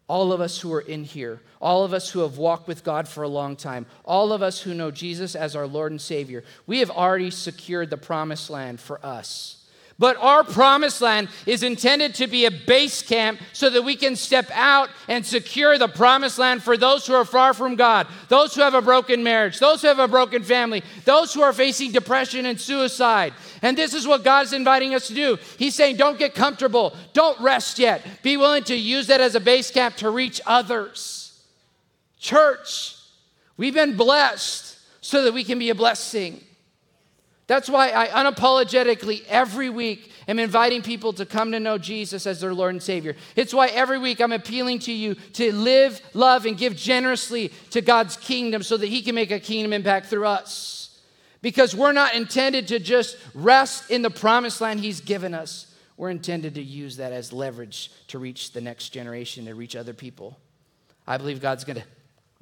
all 0.08 0.34
of 0.34 0.42
us 0.42 0.60
who 0.60 0.72
are 0.74 0.82
in 0.82 1.04
here, 1.04 1.42
all 1.62 1.84
of 1.84 1.94
us 1.94 2.10
who 2.10 2.20
have 2.20 2.38
walked 2.38 2.68
with 2.68 2.84
God 2.84 3.08
for 3.08 3.24
a 3.24 3.28
long 3.28 3.56
time, 3.56 3.86
all 4.06 4.34
of 4.34 4.42
us 4.42 4.62
who 4.62 4.74
know 4.74 4.92
Jesus 4.92 5.36
as 5.36 5.56
our 5.56 5.66
Lord 5.66 5.92
and 5.92 6.02
Savior, 6.02 6.44
we 6.68 6.80
have 6.80 6.92
already 6.92 7.32
secured 7.32 7.90
the 7.90 7.98
promised 7.98 8.50
land 8.50 8.80
for 8.80 9.04
us. 9.04 9.63
But 10.00 10.18
our 10.18 10.44
promised 10.44 11.02
land 11.02 11.30
is 11.46 11.62
intended 11.62 12.16
to 12.16 12.28
be 12.28 12.46
a 12.46 12.52
base 12.52 13.02
camp 13.04 13.40
so 13.54 13.70
that 13.70 13.84
we 13.84 13.96
can 13.96 14.16
step 14.16 14.50
out 14.52 14.90
and 15.08 15.26
secure 15.26 15.78
the 15.78 15.88
promised 15.88 16.40
land 16.40 16.64
for 16.64 16.78
those 16.78 17.06
who 17.06 17.14
are 17.14 17.26
far 17.26 17.54
from 17.54 17.76
God, 17.76 18.08
those 18.28 18.56
who 18.56 18.62
have 18.62 18.74
a 18.74 18.82
broken 18.82 19.24
marriage, 19.24 19.60
those 19.60 19.82
who 19.82 19.88
have 19.88 20.00
a 20.00 20.08
broken 20.08 20.44
family, 20.44 20.84
those 21.06 21.34
who 21.34 21.42
are 21.42 21.54
facing 21.54 21.92
depression 21.92 22.48
and 22.48 22.60
suicide. 22.60 23.34
And 23.62 23.78
this 23.78 23.94
is 23.94 24.08
what 24.08 24.24
God's 24.24 24.52
inviting 24.52 24.96
us 24.96 25.08
to 25.08 25.14
do. 25.14 25.38
He's 25.60 25.76
saying, 25.76 25.98
don't 25.98 26.20
get 26.20 26.34
comfortable, 26.34 26.96
don't 27.14 27.40
rest 27.40 27.78
yet. 27.78 28.06
Be 28.24 28.36
willing 28.36 28.64
to 28.66 28.76
use 28.76 29.08
that 29.08 29.22
as 29.22 29.36
a 29.36 29.40
base 29.40 29.70
camp 29.70 29.96
to 29.98 30.10
reach 30.10 30.42
others. 30.48 31.40
Church, 32.20 32.96
we've 33.58 33.74
been 33.76 33.96
blessed 33.96 34.80
so 35.02 35.24
that 35.24 35.34
we 35.34 35.44
can 35.44 35.60
be 35.60 35.70
a 35.70 35.76
blessing. 35.76 36.44
That's 37.48 37.70
why 37.70 37.90
I 37.90 38.08
unapologetically 38.08 39.26
every 39.28 39.70
week 39.70 40.12
am 40.28 40.40
inviting 40.40 40.82
people 40.82 41.12
to 41.14 41.26
come 41.26 41.52
to 41.52 41.60
know 41.60 41.78
Jesus 41.78 42.26
as 42.26 42.40
their 42.40 42.54
Lord 42.54 42.74
and 42.74 42.82
Savior. 42.82 43.16
It's 43.36 43.54
why 43.54 43.68
every 43.68 44.00
week 44.00 44.22
I'm 44.22 44.32
appealing 44.32 44.80
to 44.80 44.94
you 44.94 45.16
to 45.34 45.54
live, 45.54 46.02
love, 46.14 46.46
and 46.46 46.58
give 46.58 46.76
generously 46.76 47.52
to 47.72 47.82
God's 47.82 48.16
kingdom 48.16 48.64
so 48.64 48.78
that 48.78 48.88
He 48.88 49.02
can 49.02 49.16
make 49.16 49.32
a 49.32 49.40
kingdom 49.40 49.74
impact 49.74 50.06
through 50.06 50.26
us. 50.26 51.02
Because 51.42 51.76
we're 51.76 51.92
not 51.92 52.16
intended 52.16 52.70
to 52.70 52.80
just 52.80 53.18
rest 53.34 53.92
in 53.92 54.02
the 54.02 54.10
promised 54.10 54.62
land 54.62 54.80
He's 54.80 55.02
given 55.02 55.34
us, 55.34 55.68
we're 55.98 56.10
intended 56.10 56.56
to 56.56 56.64
use 56.64 56.98
that 56.98 57.12
as 57.12 57.34
leverage 57.34 57.92
to 58.08 58.20
reach 58.20 58.54
the 58.54 58.62
next 58.62 58.90
generation, 58.90 59.46
to 59.46 59.54
reach 59.54 59.76
other 59.76 59.94
people. 59.94 60.40
I 61.06 61.18
believe 61.18 61.42
God's 61.42 61.66
going 61.66 61.82
to 61.82 61.84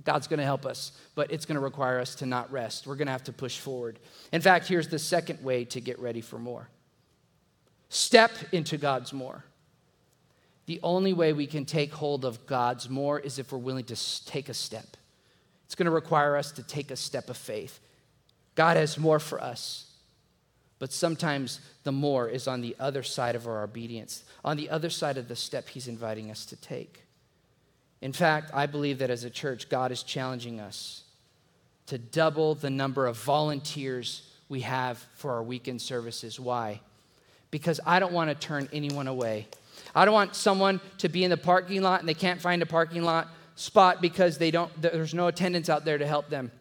God's 0.04 0.28
going 0.28 0.40
to 0.40 0.46
help 0.46 0.66
us, 0.66 0.94
but 1.16 1.32
it's 1.32 1.46
going 1.46 1.56
to 1.56 1.62
require 1.62 2.00
us 2.00 2.16
to 2.16 2.26
not 2.26 2.52
rest. 2.52 2.88
We're 2.88 2.96
going 2.96 3.08
to 3.08 3.12
have 3.12 3.24
to 3.26 3.34
push 3.34 3.60
forward. 3.60 4.00
In 4.32 4.42
fact, 4.42 4.68
here's 4.68 4.88
the 4.88 5.00
second 5.00 5.44
way 5.44 5.66
to 5.66 5.82
get 5.82 6.00
ready 6.00 6.22
for 6.22 6.40
more 6.40 6.70
step 7.90 8.32
into 8.54 8.78
God's 8.78 9.12
more. 9.12 9.44
The 10.66 10.80
only 10.82 11.12
way 11.12 11.34
we 11.34 11.46
can 11.46 11.66
take 11.66 11.92
hold 11.92 12.24
of 12.24 12.46
God's 12.48 12.90
more 12.90 13.20
is 13.20 13.38
if 13.38 13.52
we're 13.52 13.58
willing 13.58 13.84
to 13.86 14.26
take 14.26 14.48
a 14.48 14.54
step. 14.54 14.96
It's 15.66 15.76
going 15.76 15.86
to 15.86 15.92
require 15.92 16.38
us 16.38 16.54
to 16.54 16.64
take 16.64 16.90
a 16.90 16.96
step 16.96 17.30
of 17.30 17.36
faith. 17.36 17.82
God 18.56 18.78
has 18.78 18.98
more 18.98 19.20
for 19.20 19.42
us, 19.42 19.92
but 20.80 20.94
sometimes 20.94 21.60
the 21.84 21.92
more 21.92 22.30
is 22.30 22.48
on 22.48 22.62
the 22.62 22.76
other 22.80 23.04
side 23.04 23.36
of 23.36 23.46
our 23.46 23.64
obedience, 23.64 24.24
on 24.46 24.56
the 24.56 24.70
other 24.70 24.90
side 24.90 25.18
of 25.18 25.28
the 25.28 25.36
step 25.36 25.68
He's 25.68 25.90
inviting 25.90 26.32
us 26.32 26.46
to 26.46 26.56
take. 26.56 27.04
In 28.02 28.14
fact, 28.14 28.52
I 28.54 28.66
believe 28.66 29.00
that 29.00 29.10
as 29.10 29.24
a 29.24 29.30
church, 29.30 29.70
God 29.70 29.92
is 29.92 30.04
challenging 30.04 30.60
us 30.60 31.04
to 31.88 31.98
double 31.98 32.56
the 32.56 32.70
number 32.70 33.06
of 33.06 33.18
volunteers 33.18 34.28
we 34.50 34.62
have 34.62 34.98
for 35.16 35.32
our 35.32 35.44
weekend 35.44 35.82
services. 35.82 36.40
Why? 36.40 36.82
Because 37.52 37.80
I 37.86 38.00
don't 38.00 38.14
want 38.14 38.30
to 38.30 38.36
turn 38.36 38.70
anyone 38.74 39.08
away. 39.08 39.48
I 39.94 40.06
don't 40.06 40.14
want 40.14 40.36
someone 40.36 40.82
to 41.00 41.10
be 41.10 41.24
in 41.24 41.30
the 41.30 41.38
parking 41.38 41.82
lot 41.82 42.00
and 42.00 42.10
they 42.10 42.14
can't 42.14 42.42
find 42.42 42.62
a 42.62 42.66
parking 42.66 43.04
lot 43.04 43.28
spot 43.56 44.02
because 44.02 44.38
they 44.38 44.52
don't 44.52 44.72
there's 44.82 45.14
no 45.14 45.28
attendants 45.28 45.70
out 45.70 45.86
there 45.86 45.98
to 45.98 46.08
help 46.08 46.30
them. 46.30 46.52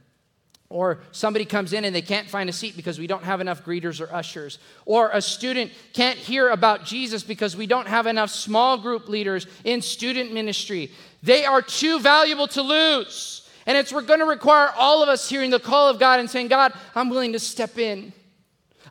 Or 0.69 1.01
somebody 1.11 1.45
comes 1.45 1.73
in 1.73 1.85
and 1.85 1.93
they 1.93 2.03
can't 2.03 2.29
find 2.31 2.49
a 2.49 2.53
seat 2.53 2.77
because 2.77 2.97
we 2.97 3.09
don't 3.09 3.25
have 3.25 3.41
enough 3.41 3.65
greeters 3.65 4.01
or 4.01 4.13
ushers. 4.15 4.61
Or 4.87 5.11
a 5.13 5.21
student 5.21 5.73
can't 5.93 6.17
hear 6.17 6.49
about 6.49 6.85
Jesus 6.85 7.25
because 7.25 7.57
we 7.57 7.67
don't 7.67 7.89
have 7.89 8.07
enough 8.07 8.31
small 8.31 8.79
group 8.79 9.09
leaders 9.09 9.49
in 9.65 9.83
student 9.83 10.33
ministry. 10.33 10.93
They 11.23 11.45
are 11.45 11.63
too 11.63 12.01
valuable 12.01 12.49
to 12.49 12.63
lose. 12.63 13.49
And 13.67 13.77
it's 13.77 13.93
going 13.93 14.21
to 14.21 14.25
require 14.25 14.71
all 14.77 15.03
of 15.03 15.09
us 15.09 15.29
hearing 15.29 15.51
the 15.51 15.61
call 15.61 15.89
of 15.89 15.99
God 15.99 16.19
and 16.19 16.29
saying, 16.29 16.49
God, 16.49 16.73
I'm 16.95 17.11
willing 17.11 17.33
to 17.33 17.39
step 17.39 17.79
in. 17.79 18.13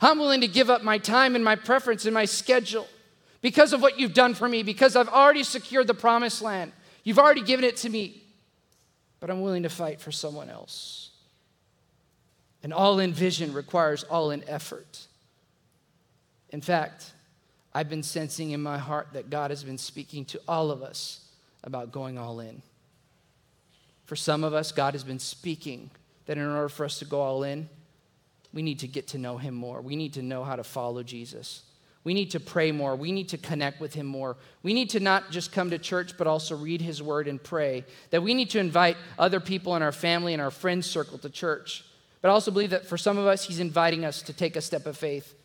I'm 0.02 0.20
willing 0.20 0.42
to 0.42 0.48
give 0.48 0.70
up 0.70 0.84
my 0.84 0.98
time 0.98 1.36
and 1.36 1.44
my 1.44 1.56
preference 1.56 2.06
and 2.06 2.14
my 2.14 2.26
schedule 2.26 2.88
because 3.42 3.74
of 3.74 3.82
what 3.82 4.00
you've 4.00 4.14
done 4.14 4.34
for 4.34 4.48
me, 4.48 4.64
because 4.64 4.96
I've 4.96 5.10
already 5.10 5.44
secured 5.44 5.88
the 5.88 5.94
promised 5.94 6.42
land. 6.42 6.72
You've 7.04 7.20
already 7.20 7.42
given 7.42 7.66
it 7.66 7.78
to 7.78 7.90
me, 7.90 8.24
but 9.20 9.30
I'm 9.30 9.42
willing 9.42 9.64
to 9.64 9.70
fight 9.70 10.00
for 10.00 10.12
someone 10.12 10.50
else. 10.50 11.12
An 12.64 12.74
all 12.74 13.00
in 13.00 13.14
vision 13.14 13.54
requires 13.54 14.04
all 14.04 14.32
in 14.32 14.48
effort. 14.48 15.08
In 16.50 16.62
fact, 16.62 17.12
I've 17.74 17.90
been 17.90 18.04
sensing 18.04 18.52
in 18.52 18.62
my 18.62 18.78
heart 18.78 19.10
that 19.14 19.30
God 19.30 19.52
has 19.52 19.64
been 19.64 19.78
speaking 19.78 20.26
to 20.26 20.42
all 20.48 20.72
of 20.72 20.84
us 20.84 21.22
about 21.64 21.92
going 21.92 22.18
all 22.18 22.40
in. 22.40 22.62
For 24.06 24.16
some 24.16 24.44
of 24.44 24.54
us, 24.54 24.72
God 24.72 24.94
has 24.94 25.04
been 25.04 25.20
speaking 25.20 25.92
that 26.26 26.38
in 26.38 26.46
order 26.46 26.70
for 26.70 26.86
us 26.86 27.00
to 27.00 27.06
go 27.06 27.22
all 27.22 27.44
in, 27.44 27.70
we 28.54 28.62
need 28.62 28.80
to 28.80 28.88
get 28.88 29.08
to 29.10 29.18
know 29.18 29.38
Him 29.38 29.54
more. 29.54 29.82
We 29.82 29.96
need 29.96 30.14
to 30.14 30.22
know 30.22 30.44
how 30.44 30.56
to 30.56 30.64
follow 30.64 31.04
Jesus. 31.04 31.64
We 32.04 32.14
need 32.14 32.32
to 32.32 32.40
pray 32.40 32.72
more. 32.72 32.96
We 32.96 33.12
need 33.12 33.30
to 33.30 33.38
connect 33.38 33.80
with 33.80 33.94
Him 33.94 34.06
more. 34.06 34.38
We 34.64 34.74
need 34.74 34.90
to 34.92 35.00
not 35.00 35.32
just 35.32 35.52
come 35.52 35.70
to 35.70 35.78
church, 35.78 36.18
but 36.18 36.28
also 36.28 36.56
read 36.56 36.82
His 36.82 37.04
Word 37.04 37.28
and 37.28 37.42
pray. 37.42 37.86
That 38.10 38.24
we 38.24 38.34
need 38.34 38.50
to 38.52 38.60
invite 38.60 38.98
other 39.18 39.40
people 39.40 39.76
in 39.76 39.84
our 39.84 39.92
family 39.92 40.34
and 40.34 40.42
our 40.42 40.52
friends 40.52 40.88
circle 40.88 41.18
to 41.20 41.30
church. 41.30 41.86
But 42.22 42.30
I 42.30 42.32
also 42.32 42.52
believe 42.52 42.72
that 42.72 42.86
for 42.86 42.98
some 42.98 43.18
of 43.18 43.28
us, 43.28 43.46
He's 43.46 43.60
inviting 43.60 44.06
us 44.06 44.22
to 44.24 44.34
take 44.34 44.56
a 44.56 44.62
step 44.62 44.86
of 44.86 44.98
faith, 44.98 45.36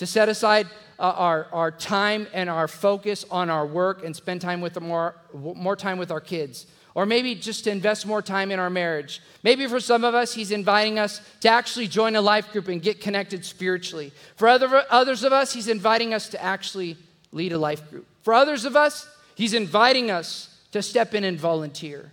to 0.00 0.06
set 0.06 0.30
aside 0.30 0.66
uh, 0.98 1.12
our, 1.14 1.46
our 1.52 1.70
time 1.70 2.26
and 2.32 2.48
our 2.48 2.66
focus 2.66 3.26
on 3.30 3.50
our 3.50 3.66
work 3.66 4.02
and 4.02 4.16
spend 4.16 4.40
time 4.40 4.62
with 4.62 4.80
more, 4.80 5.14
more 5.34 5.76
time 5.76 5.98
with 5.98 6.10
our 6.10 6.22
kids. 6.22 6.66
Or 6.94 7.04
maybe 7.04 7.34
just 7.34 7.64
to 7.64 7.70
invest 7.70 8.06
more 8.06 8.22
time 8.22 8.50
in 8.50 8.58
our 8.58 8.70
marriage. 8.70 9.20
Maybe 9.42 9.66
for 9.66 9.78
some 9.78 10.02
of 10.02 10.14
us, 10.14 10.32
He's 10.32 10.52
inviting 10.52 10.98
us 10.98 11.20
to 11.40 11.50
actually 11.50 11.86
join 11.86 12.16
a 12.16 12.22
life 12.22 12.50
group 12.50 12.68
and 12.68 12.80
get 12.80 13.02
connected 13.02 13.44
spiritually. 13.44 14.10
For 14.36 14.48
other, 14.48 14.84
others 14.88 15.22
of 15.22 15.34
us, 15.34 15.52
He's 15.52 15.68
inviting 15.68 16.14
us 16.14 16.30
to 16.30 16.42
actually 16.42 16.96
lead 17.30 17.52
a 17.52 17.58
life 17.58 17.90
group. 17.90 18.06
For 18.22 18.32
others 18.32 18.64
of 18.64 18.76
us, 18.76 19.06
He's 19.34 19.52
inviting 19.52 20.10
us 20.10 20.58
to 20.72 20.80
step 20.80 21.14
in 21.14 21.24
and 21.24 21.38
volunteer. 21.38 22.10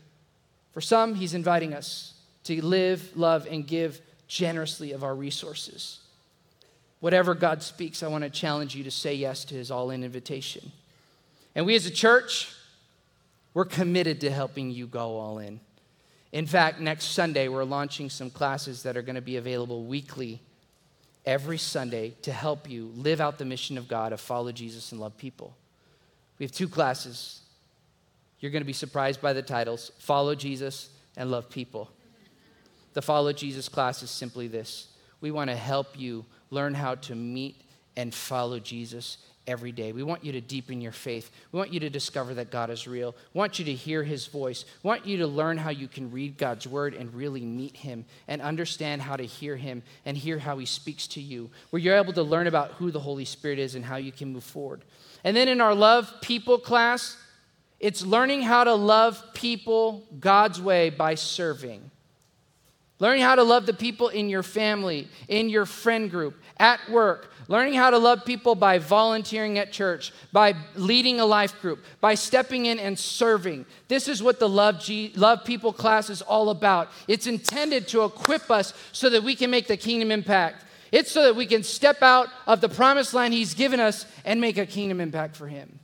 For 0.73 0.81
some, 0.81 1.15
He's 1.15 1.33
inviting 1.33 1.73
us 1.73 2.15
to 2.43 2.63
live, 2.63 3.15
love, 3.15 3.47
and 3.49 3.65
give 3.65 4.01
generously 4.27 4.91
of 4.91 5.05
our 5.05 5.15
resources. 5.15 5.99
Whatever 6.99 7.35
God 7.35 7.61
speaks, 7.61 8.01
I 8.01 8.07
want 8.07 8.23
to 8.23 8.29
challenge 8.29 8.75
you 8.75 8.83
to 8.83 8.91
say 8.91 9.13
yes 9.13 9.45
to 9.45 9.55
his 9.55 9.69
all 9.69 9.91
in 9.91 10.03
invitation. 10.03 10.71
And 11.55 11.65
we 11.65 11.75
as 11.75 11.85
a 11.85 11.91
church, 11.91 12.53
we're 13.53 13.65
committed 13.65 14.21
to 14.21 14.31
helping 14.31 14.71
you 14.71 14.87
go 14.87 15.17
all 15.17 15.39
in. 15.39 15.59
In 16.31 16.45
fact, 16.45 16.79
next 16.79 17.05
Sunday, 17.05 17.47
we're 17.47 17.63
launching 17.63 18.09
some 18.09 18.29
classes 18.29 18.83
that 18.83 18.97
are 18.97 19.01
going 19.01 19.15
to 19.15 19.21
be 19.21 19.37
available 19.37 19.83
weekly 19.83 20.41
every 21.25 21.57
Sunday 21.57 22.13
to 22.21 22.31
help 22.31 22.69
you 22.69 22.91
live 22.95 23.21
out 23.21 23.37
the 23.37 23.45
mission 23.45 23.77
of 23.77 23.87
God 23.87 24.13
of 24.13 24.19
follow 24.19 24.51
Jesus 24.51 24.91
and 24.91 25.01
love 25.01 25.17
people. 25.17 25.55
We 26.39 26.45
have 26.45 26.51
two 26.51 26.67
classes. 26.67 27.41
You're 28.39 28.51
going 28.51 28.61
to 28.61 28.67
be 28.67 28.73
surprised 28.73 29.21
by 29.21 29.33
the 29.33 29.41
titles 29.41 29.91
Follow 29.97 30.35
Jesus 30.35 30.89
and 31.15 31.31
Love 31.31 31.49
People. 31.49 31.89
The 32.93 33.01
Follow 33.01 33.33
Jesus 33.33 33.67
class 33.67 34.03
is 34.03 34.09
simply 34.09 34.47
this 34.47 34.87
we 35.21 35.31
want 35.31 35.49
to 35.49 35.55
help 35.55 35.99
you 35.99 36.25
learn 36.49 36.73
how 36.73 36.95
to 36.95 37.15
meet 37.15 37.61
and 37.95 38.13
follow 38.13 38.59
Jesus 38.59 39.17
every 39.47 39.71
day. 39.71 39.93
We 39.93 40.03
want 40.03 40.25
you 40.25 40.33
to 40.33 40.41
deepen 40.41 40.81
your 40.81 40.91
faith. 40.91 41.31
We 41.51 41.57
want 41.57 41.73
you 41.73 41.79
to 41.79 41.89
discover 41.89 42.33
that 42.33 42.51
God 42.51 42.69
is 42.69 42.85
real. 42.85 43.15
We 43.33 43.39
want 43.39 43.59
you 43.59 43.65
to 43.65 43.73
hear 43.73 44.03
his 44.03 44.27
voice. 44.27 44.65
We 44.83 44.89
want 44.89 45.05
you 45.05 45.17
to 45.19 45.27
learn 45.27 45.57
how 45.57 45.69
you 45.69 45.87
can 45.87 46.11
read 46.11 46.37
God's 46.37 46.67
word 46.67 46.93
and 46.93 47.13
really 47.13 47.45
meet 47.45 47.77
him 47.77 48.05
and 48.27 48.41
understand 48.41 49.01
how 49.01 49.15
to 49.15 49.23
hear 49.23 49.55
him 49.55 49.83
and 50.05 50.17
hear 50.17 50.37
how 50.37 50.57
he 50.57 50.65
speaks 50.65 51.07
to 51.07 51.21
you, 51.21 51.49
where 51.69 51.79
you're 51.79 51.95
able 51.95 52.13
to 52.13 52.23
learn 52.23 52.47
about 52.47 52.71
who 52.71 52.91
the 52.91 52.99
Holy 52.99 53.25
Spirit 53.25 53.57
is 53.57 53.73
and 53.73 53.85
how 53.85 53.95
you 53.95 54.11
can 54.11 54.33
move 54.33 54.43
forward. 54.43 54.83
And 55.23 55.35
then 55.35 55.47
in 55.47 55.61
our 55.61 55.73
love 55.73 56.13
people 56.21 56.57
class, 56.59 57.15
It's 57.79 58.03
learning 58.03 58.41
how 58.41 58.63
to 58.63 58.73
love 58.73 59.23
people 59.33 60.07
God's 60.19 60.59
way 60.59 60.89
by 60.89 61.15
serving. 61.15 61.91
Learning 62.99 63.21
how 63.21 63.35
to 63.35 63.43
love 63.43 63.65
the 63.65 63.73
people 63.73 64.07
in 64.07 64.27
your 64.29 64.43
family, 64.43 65.07
in 65.27 65.49
your 65.49 65.65
friend 65.65 66.09
group, 66.09 66.35
at 66.57 66.79
work. 66.89 67.31
Learning 67.47 67.75
how 67.75 67.91
to 67.91 67.97
love 67.97 68.25
people 68.25 68.55
by 68.55 68.79
volunteering 68.79 69.57
at 69.57 69.71
church, 69.71 70.11
by 70.33 70.53
leading 70.75 71.19
a 71.19 71.25
life 71.25 71.61
group, 71.61 71.79
by 72.01 72.13
stepping 72.15 72.65
in 72.65 72.79
and 72.79 72.97
serving. 72.97 73.65
This 73.87 74.07
is 74.07 74.21
what 74.21 74.39
the 74.39 74.49
Love, 74.49 74.81
G- 74.81 75.13
love 75.15 75.45
People 75.45 75.71
class 75.71 76.09
is 76.09 76.21
all 76.21 76.49
about. 76.49 76.89
It's 77.07 77.27
intended 77.27 77.87
to 77.89 78.03
equip 78.03 78.51
us 78.51 78.73
so 78.91 79.09
that 79.11 79.23
we 79.23 79.35
can 79.35 79.49
make 79.49 79.67
the 79.67 79.77
kingdom 79.77 80.11
impact. 80.11 80.65
It's 80.91 81.11
so 81.11 81.23
that 81.23 81.35
we 81.35 81.45
can 81.45 81.63
step 81.63 82.01
out 82.01 82.27
of 82.47 82.59
the 82.59 82.69
promised 82.69 83.13
land 83.13 83.33
He's 83.33 83.53
given 83.53 83.79
us 83.79 84.05
and 84.25 84.41
make 84.41 84.57
a 84.57 84.65
kingdom 84.65 84.99
impact 84.99 85.35
for 85.35 85.47
Him. 85.47 85.79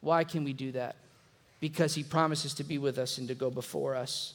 Why 0.00 0.24
can 0.24 0.44
we 0.44 0.52
do 0.52 0.72
that? 0.72 0.96
Because 1.60 1.94
He 1.94 2.02
promises 2.02 2.54
to 2.54 2.64
be 2.64 2.78
with 2.78 2.96
us 2.96 3.18
and 3.18 3.28
to 3.28 3.34
go 3.34 3.50
before 3.50 3.94
us. 3.94 4.34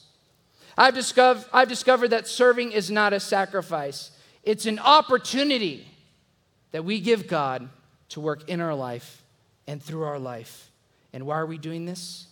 I've 0.77 0.93
discovered, 0.93 1.45
I've 1.51 1.69
discovered 1.69 2.10
that 2.10 2.27
serving 2.27 2.71
is 2.71 2.89
not 2.89 3.13
a 3.13 3.19
sacrifice, 3.19 4.12
it's 4.43 4.65
an 4.65 4.79
opportunity 4.79 5.88
that 6.71 6.86
we 6.86 6.99
give 6.99 7.27
God 7.27 7.69
to 8.10 8.21
work 8.21 8.49
in 8.49 8.62
our 8.62 8.75
life 8.75 9.23
and 9.67 9.82
through 9.82 10.03
our 10.03 10.19
life. 10.19 10.71
And 11.13 11.25
why 11.25 11.38
are 11.38 11.45
we 11.45 11.58
doing 11.58 11.86
this? 11.86 12.27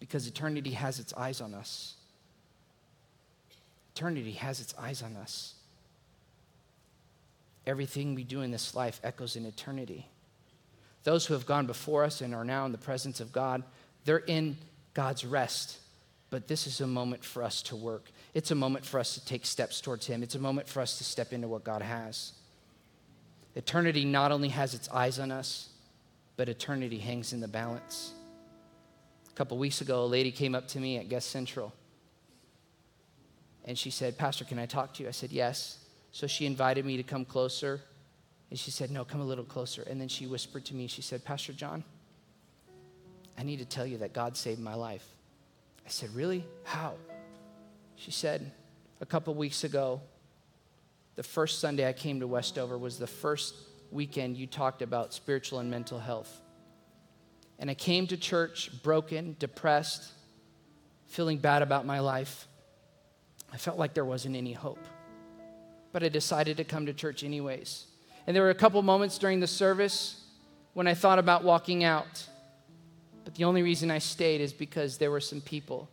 Because 0.00 0.26
eternity 0.26 0.72
has 0.72 0.98
its 0.98 1.14
eyes 1.14 1.40
on 1.40 1.54
us. 1.54 1.94
Eternity 3.94 4.32
has 4.32 4.60
its 4.60 4.74
eyes 4.78 5.02
on 5.02 5.16
us. 5.16 5.54
Everything 7.66 8.14
we 8.14 8.24
do 8.24 8.42
in 8.42 8.50
this 8.50 8.74
life 8.74 9.00
echoes 9.02 9.36
in 9.36 9.46
eternity. 9.46 10.06
Those 11.04 11.26
who 11.26 11.34
have 11.34 11.46
gone 11.46 11.66
before 11.66 12.04
us 12.04 12.20
and 12.20 12.34
are 12.34 12.44
now 12.44 12.66
in 12.66 12.72
the 12.72 12.78
presence 12.78 13.20
of 13.20 13.32
God, 13.32 13.62
they're 14.04 14.18
in 14.18 14.56
God's 14.92 15.24
rest. 15.24 15.78
But 16.34 16.48
this 16.48 16.66
is 16.66 16.80
a 16.80 16.86
moment 16.88 17.24
for 17.24 17.44
us 17.44 17.62
to 17.62 17.76
work. 17.76 18.10
It's 18.34 18.50
a 18.50 18.56
moment 18.56 18.84
for 18.84 18.98
us 18.98 19.14
to 19.14 19.24
take 19.24 19.46
steps 19.46 19.80
towards 19.80 20.08
Him. 20.08 20.20
It's 20.20 20.34
a 20.34 20.40
moment 20.40 20.66
for 20.66 20.80
us 20.80 20.98
to 20.98 21.04
step 21.04 21.32
into 21.32 21.46
what 21.46 21.62
God 21.62 21.80
has. 21.80 22.32
Eternity 23.54 24.04
not 24.04 24.32
only 24.32 24.48
has 24.48 24.74
its 24.74 24.88
eyes 24.88 25.20
on 25.20 25.30
us, 25.30 25.68
but 26.36 26.48
eternity 26.48 26.98
hangs 26.98 27.32
in 27.32 27.38
the 27.38 27.46
balance. 27.46 28.14
A 29.30 29.32
couple 29.34 29.58
weeks 29.58 29.80
ago, 29.80 30.02
a 30.02 30.06
lady 30.06 30.32
came 30.32 30.56
up 30.56 30.66
to 30.66 30.80
me 30.80 30.96
at 30.96 31.08
Guest 31.08 31.30
Central. 31.30 31.72
And 33.64 33.78
she 33.78 33.90
said, 33.90 34.18
Pastor, 34.18 34.44
can 34.44 34.58
I 34.58 34.66
talk 34.66 34.92
to 34.94 35.04
you? 35.04 35.08
I 35.08 35.12
said, 35.12 35.30
Yes. 35.30 35.78
So 36.10 36.26
she 36.26 36.46
invited 36.46 36.84
me 36.84 36.96
to 36.96 37.04
come 37.04 37.24
closer. 37.24 37.80
And 38.50 38.58
she 38.58 38.72
said, 38.72 38.90
No, 38.90 39.04
come 39.04 39.20
a 39.20 39.24
little 39.24 39.44
closer. 39.44 39.84
And 39.88 40.00
then 40.00 40.08
she 40.08 40.26
whispered 40.26 40.64
to 40.64 40.74
me, 40.74 40.88
She 40.88 41.00
said, 41.00 41.24
Pastor 41.24 41.52
John, 41.52 41.84
I 43.38 43.44
need 43.44 43.60
to 43.60 43.64
tell 43.64 43.86
you 43.86 43.98
that 43.98 44.12
God 44.12 44.36
saved 44.36 44.58
my 44.58 44.74
life. 44.74 45.13
I 45.86 45.88
said, 45.88 46.14
Really? 46.14 46.44
How? 46.64 46.94
She 47.96 48.10
said, 48.10 48.50
A 49.00 49.06
couple 49.06 49.34
weeks 49.34 49.64
ago, 49.64 50.00
the 51.16 51.22
first 51.22 51.60
Sunday 51.60 51.88
I 51.88 51.92
came 51.92 52.20
to 52.20 52.26
Westover 52.26 52.76
was 52.76 52.98
the 52.98 53.06
first 53.06 53.54
weekend 53.90 54.36
you 54.36 54.46
talked 54.46 54.82
about 54.82 55.14
spiritual 55.14 55.60
and 55.60 55.70
mental 55.70 55.98
health. 55.98 56.40
And 57.58 57.70
I 57.70 57.74
came 57.74 58.06
to 58.08 58.16
church 58.16 58.70
broken, 58.82 59.36
depressed, 59.38 60.10
feeling 61.06 61.38
bad 61.38 61.62
about 61.62 61.86
my 61.86 62.00
life. 62.00 62.48
I 63.52 63.56
felt 63.56 63.78
like 63.78 63.94
there 63.94 64.04
wasn't 64.04 64.34
any 64.34 64.52
hope 64.52 64.84
but 65.94 66.02
I 66.02 66.08
decided 66.08 66.56
to 66.56 66.64
come 66.64 66.86
to 66.86 66.92
church 66.92 67.22
anyways. 67.22 67.86
And 68.26 68.34
there 68.34 68.42
were 68.42 68.50
a 68.50 68.54
couple 68.54 68.82
moments 68.82 69.16
during 69.16 69.38
the 69.38 69.46
service 69.46 70.24
when 70.72 70.88
I 70.88 70.94
thought 70.94 71.20
about 71.20 71.44
walking 71.44 71.84
out. 71.84 72.26
But 73.24 73.34
the 73.34 73.44
only 73.44 73.62
reason 73.62 73.90
I 73.90 73.98
stayed 73.98 74.40
is 74.40 74.52
because 74.52 74.98
there 74.98 75.10
were 75.10 75.20
some 75.20 75.40
people 75.40 75.88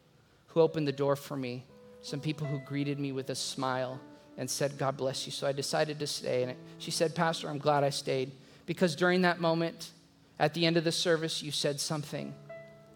who 0.48 0.62
opened 0.62 0.88
the 0.88 0.91
door 0.91 1.15
for 1.15 1.38
me, 1.38 1.63
some 2.02 2.20
people 2.20 2.46
who 2.46 2.60
greeted 2.60 3.00
me 3.00 3.12
with 3.12 3.30
a 3.30 3.36
smile 3.36 4.00
and 4.38 4.50
said, 4.50 4.78
God 4.78 4.98
bless 4.98 5.26
you. 5.26 5.32
So 5.32 5.48
I 5.48 5.52
decided 5.52 6.00
to 6.00 6.08
stay. 6.08 6.44
And 6.44 6.56
she 6.78 6.91
said, 6.91 7.15
Pastor, 7.15 7.50
I'm 7.50 7.58
glad 7.58 7.84
I 7.84 7.89
stayed 7.89 8.32
because 8.65 8.96
during 8.96 9.22
that 9.22 9.39
moment, 9.39 9.91
at 10.39 10.54
the 10.54 10.65
end 10.65 10.78
of 10.78 10.84
the 10.84 10.91
service, 10.91 11.41
you 11.41 11.52
said 11.52 11.80
something 11.80 12.34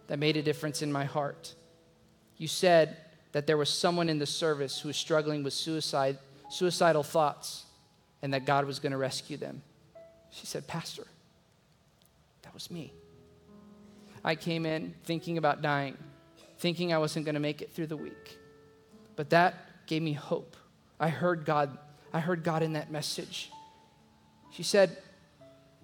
that 0.08 0.20
made 0.20 0.38
a 0.38 0.42
difference 0.42 0.82
in 0.82 0.92
my 0.92 1.06
heart. 1.06 1.54
You 2.38 2.48
said 2.48 2.98
that 3.32 3.48
there 3.48 3.58
was 3.58 3.70
someone 3.70 4.10
in 4.10 4.20
the 4.20 4.26
service 4.26 4.80
who 4.80 4.90
was 4.90 4.98
struggling 4.98 5.44
with 5.44 5.54
suicide 5.54 6.18
suicidal 6.50 7.04
thoughts 7.04 7.66
and 8.22 8.34
that 8.34 8.46
God 8.46 8.66
was 8.66 8.80
going 8.80 8.92
to 8.92 8.98
rescue 8.98 9.38
them. 9.38 9.62
She 10.32 10.46
said, 10.46 10.68
Pastor, 10.68 11.06
that 12.44 12.54
was 12.54 12.70
me. 12.70 12.94
I 14.26 14.34
came 14.34 14.66
in 14.66 14.96
thinking 15.04 15.38
about 15.38 15.62
dying, 15.62 15.96
thinking 16.58 16.92
I 16.92 16.98
wasn't 16.98 17.26
going 17.26 17.36
to 17.36 17.40
make 17.40 17.62
it 17.62 17.72
through 17.72 17.88
the 17.88 17.96
week. 17.96 18.40
But 19.16 19.30
that 19.30 19.54
gave 19.86 20.02
me 20.02 20.14
hope. 20.14 20.58
I 21.00 21.10
heard 21.10 21.46
God. 21.46 21.78
I 22.12 22.20
heard 22.20 22.44
God 22.44 22.64
in 22.64 22.74
that 22.74 22.92
message. 22.92 23.52
She 24.52 24.64
said, 24.64 24.98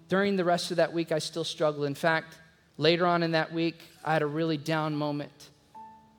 during 0.09 0.37
the 0.37 0.43
rest 0.43 0.71
of 0.71 0.77
that 0.77 0.91
week, 0.91 1.11
I 1.11 1.19
still 1.19 1.43
struggled. 1.43 1.85
In 1.85 1.93
fact, 1.93 2.35
later 2.77 3.05
on 3.05 3.21
in 3.21 3.31
that 3.31 3.53
week, 3.53 3.75
I 4.03 4.13
had 4.13 4.23
a 4.23 4.27
really 4.27 4.57
down 4.57 4.95
moment. 4.95 5.49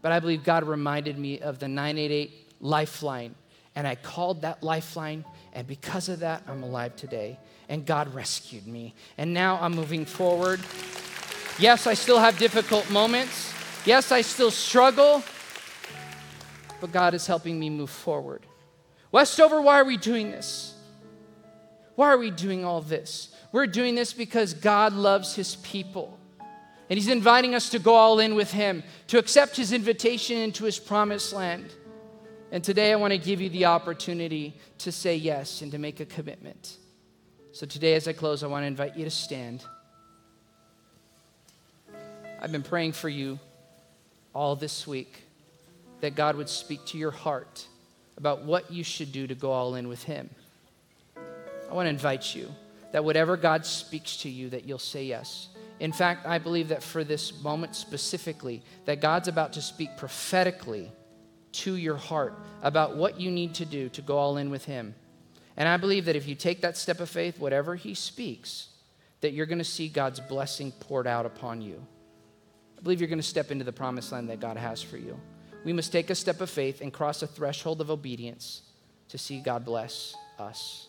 But 0.00 0.12
I 0.12 0.20
believe 0.20 0.44
God 0.44 0.64
reminded 0.64 1.18
me 1.18 1.40
of 1.40 1.58
the 1.58 1.66
988 1.66 2.52
lifeline 2.60 3.34
and 3.74 3.86
I 3.86 3.94
called 3.94 4.42
that 4.42 4.62
lifeline, 4.62 5.24
and 5.54 5.66
because 5.66 6.08
of 6.08 6.20
that, 6.20 6.42
I'm 6.46 6.62
alive 6.62 6.94
today. 6.96 7.38
And 7.68 7.86
God 7.86 8.12
rescued 8.14 8.66
me. 8.66 8.94
And 9.16 9.32
now 9.32 9.58
I'm 9.60 9.74
moving 9.74 10.04
forward. 10.04 10.60
Yes, 11.58 11.86
I 11.86 11.94
still 11.94 12.18
have 12.18 12.38
difficult 12.38 12.90
moments. 12.90 13.52
Yes, 13.84 14.10
I 14.10 14.22
still 14.22 14.50
struggle. 14.50 15.22
But 16.80 16.92
God 16.92 17.14
is 17.14 17.26
helping 17.26 17.60
me 17.60 17.70
move 17.70 17.90
forward. 17.90 18.46
Westover, 19.12 19.60
why 19.60 19.78
are 19.80 19.84
we 19.84 19.96
doing 19.96 20.30
this? 20.30 20.74
Why 21.94 22.08
are 22.08 22.18
we 22.18 22.30
doing 22.30 22.64
all 22.64 22.80
this? 22.80 23.34
We're 23.52 23.66
doing 23.66 23.94
this 23.94 24.12
because 24.12 24.54
God 24.54 24.94
loves 24.94 25.34
his 25.34 25.56
people. 25.56 26.18
And 26.88 26.98
he's 26.98 27.08
inviting 27.08 27.54
us 27.54 27.68
to 27.70 27.78
go 27.78 27.94
all 27.94 28.18
in 28.18 28.34
with 28.34 28.50
him, 28.50 28.82
to 29.08 29.18
accept 29.18 29.56
his 29.56 29.72
invitation 29.72 30.38
into 30.38 30.64
his 30.64 30.78
promised 30.78 31.32
land. 31.32 31.72
And 32.50 32.64
today 32.64 32.92
I 32.92 32.96
want 32.96 33.12
to 33.12 33.18
give 33.18 33.40
you 33.40 33.50
the 33.50 33.66
opportunity 33.66 34.54
to 34.78 34.90
say 34.90 35.16
yes 35.16 35.62
and 35.62 35.70
to 35.72 35.78
make 35.78 36.00
a 36.00 36.06
commitment. 36.06 36.78
So 37.52 37.66
today, 37.66 37.94
as 37.94 38.08
I 38.08 38.14
close, 38.14 38.42
I 38.42 38.46
want 38.46 38.62
to 38.62 38.66
invite 38.66 38.96
you 38.96 39.04
to 39.04 39.10
stand. 39.10 39.64
I've 42.44 42.50
been 42.50 42.64
praying 42.64 42.92
for 42.92 43.08
you 43.08 43.38
all 44.34 44.56
this 44.56 44.84
week 44.84 45.22
that 46.00 46.16
God 46.16 46.34
would 46.34 46.48
speak 46.48 46.84
to 46.86 46.98
your 46.98 47.12
heart 47.12 47.64
about 48.16 48.42
what 48.42 48.72
you 48.72 48.82
should 48.82 49.12
do 49.12 49.28
to 49.28 49.36
go 49.36 49.52
all 49.52 49.76
in 49.76 49.86
with 49.86 50.02
Him. 50.02 50.28
I 51.70 51.72
want 51.72 51.86
to 51.86 51.90
invite 51.90 52.34
you 52.34 52.48
that 52.90 53.04
whatever 53.04 53.36
God 53.36 53.64
speaks 53.64 54.16
to 54.18 54.28
you, 54.28 54.50
that 54.50 54.64
you'll 54.64 54.80
say 54.80 55.04
yes. 55.04 55.50
In 55.78 55.92
fact, 55.92 56.26
I 56.26 56.38
believe 56.38 56.70
that 56.70 56.82
for 56.82 57.04
this 57.04 57.40
moment 57.44 57.76
specifically, 57.76 58.64
that 58.86 59.00
God's 59.00 59.28
about 59.28 59.52
to 59.52 59.62
speak 59.62 59.96
prophetically 59.96 60.90
to 61.52 61.76
your 61.76 61.96
heart 61.96 62.34
about 62.64 62.96
what 62.96 63.20
you 63.20 63.30
need 63.30 63.54
to 63.54 63.64
do 63.64 63.88
to 63.90 64.02
go 64.02 64.18
all 64.18 64.36
in 64.36 64.50
with 64.50 64.64
Him. 64.64 64.96
And 65.56 65.68
I 65.68 65.76
believe 65.76 66.06
that 66.06 66.16
if 66.16 66.26
you 66.26 66.34
take 66.34 66.62
that 66.62 66.76
step 66.76 66.98
of 66.98 67.08
faith, 67.08 67.38
whatever 67.38 67.76
He 67.76 67.94
speaks, 67.94 68.70
that 69.20 69.32
you're 69.32 69.46
going 69.46 69.58
to 69.58 69.64
see 69.64 69.86
God's 69.86 70.18
blessing 70.18 70.72
poured 70.72 71.06
out 71.06 71.24
upon 71.24 71.62
you. 71.62 71.86
I 72.82 72.84
believe 72.84 73.00
you're 73.00 73.08
going 73.08 73.20
to 73.20 73.22
step 73.22 73.52
into 73.52 73.64
the 73.64 73.72
promised 73.72 74.10
land 74.10 74.28
that 74.28 74.40
God 74.40 74.56
has 74.56 74.82
for 74.82 74.96
you. 74.96 75.16
We 75.64 75.72
must 75.72 75.92
take 75.92 76.10
a 76.10 76.16
step 76.16 76.40
of 76.40 76.50
faith 76.50 76.80
and 76.80 76.92
cross 76.92 77.22
a 77.22 77.28
threshold 77.28 77.80
of 77.80 77.92
obedience 77.92 78.62
to 79.10 79.18
see 79.18 79.38
God 79.38 79.64
bless 79.64 80.16
us. 80.36 80.88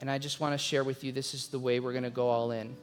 And 0.00 0.10
I 0.10 0.16
just 0.16 0.40
want 0.40 0.54
to 0.54 0.58
share 0.58 0.82
with 0.82 1.04
you 1.04 1.12
this 1.12 1.34
is 1.34 1.48
the 1.48 1.58
way 1.58 1.78
we're 1.78 1.92
going 1.92 2.04
to 2.04 2.10
go 2.10 2.26
all 2.30 2.52
in. 2.52 2.74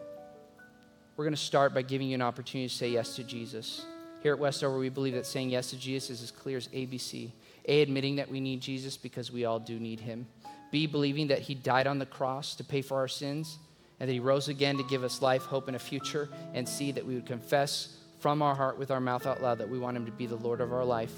We're 1.18 1.26
going 1.26 1.34
to 1.34 1.42
start 1.42 1.74
by 1.74 1.82
giving 1.82 2.10
you 2.10 2.14
an 2.14 2.22
opportunity 2.22 2.70
to 2.70 2.76
say 2.76 2.90
yes 2.92 3.16
to 3.16 3.24
Jesus. 3.24 3.88
Here 4.22 4.34
at 4.34 4.40
Westover, 4.40 4.78
we 4.78 4.90
believe 4.90 5.16
that 5.16 5.26
saying 5.26 5.50
yes 5.50 5.72
to 5.72 5.78
Jesus 5.78 6.12
is 6.12 6.22
as 6.22 6.30
clear 6.30 6.58
as 6.58 6.68
ABC. 6.68 7.32
A, 7.68 7.82
admitting 7.82 8.18
that 8.18 8.30
we 8.30 8.40
need 8.40 8.62
Jesus 8.62 8.98
because 8.98 9.32
we 9.32 9.46
all 9.46 9.60
do 9.60 9.80
need 9.80 10.00
him. 10.00 10.28
B, 10.72 10.86
believing 10.86 11.30
that 11.30 11.40
he 11.40 11.56
died 11.56 11.88
on 11.88 11.98
the 11.98 12.06
cross 12.06 12.54
to 12.58 12.64
pay 12.64 12.84
for 12.84 12.98
our 13.00 13.08
sins 13.08 13.58
and 14.02 14.10
that 14.10 14.14
he 14.14 14.20
rose 14.20 14.48
again 14.48 14.78
to 14.78 14.84
give 14.84 15.04
us 15.04 15.22
life, 15.22 15.44
hope, 15.44 15.68
and 15.68 15.76
a 15.76 15.80
future. 15.80 16.28
And 16.56 16.68
C 16.68 16.92
that 16.92 17.06
we 17.06 17.14
would 17.14 17.28
confess 17.28 17.96
from 18.18 18.42
our 18.42 18.56
heart 18.56 18.80
with 18.80 18.90
our 18.90 19.00
mouth 19.00 19.28
out 19.28 19.44
loud 19.44 19.60
that 19.60 19.70
we 19.70 19.78
want 19.78 19.96
him 19.96 20.08
to 20.08 20.12
be 20.12 20.26
the 20.26 20.36
Lord 20.36 20.60
of 20.60 20.74
our 20.74 20.84
life. 20.84 21.14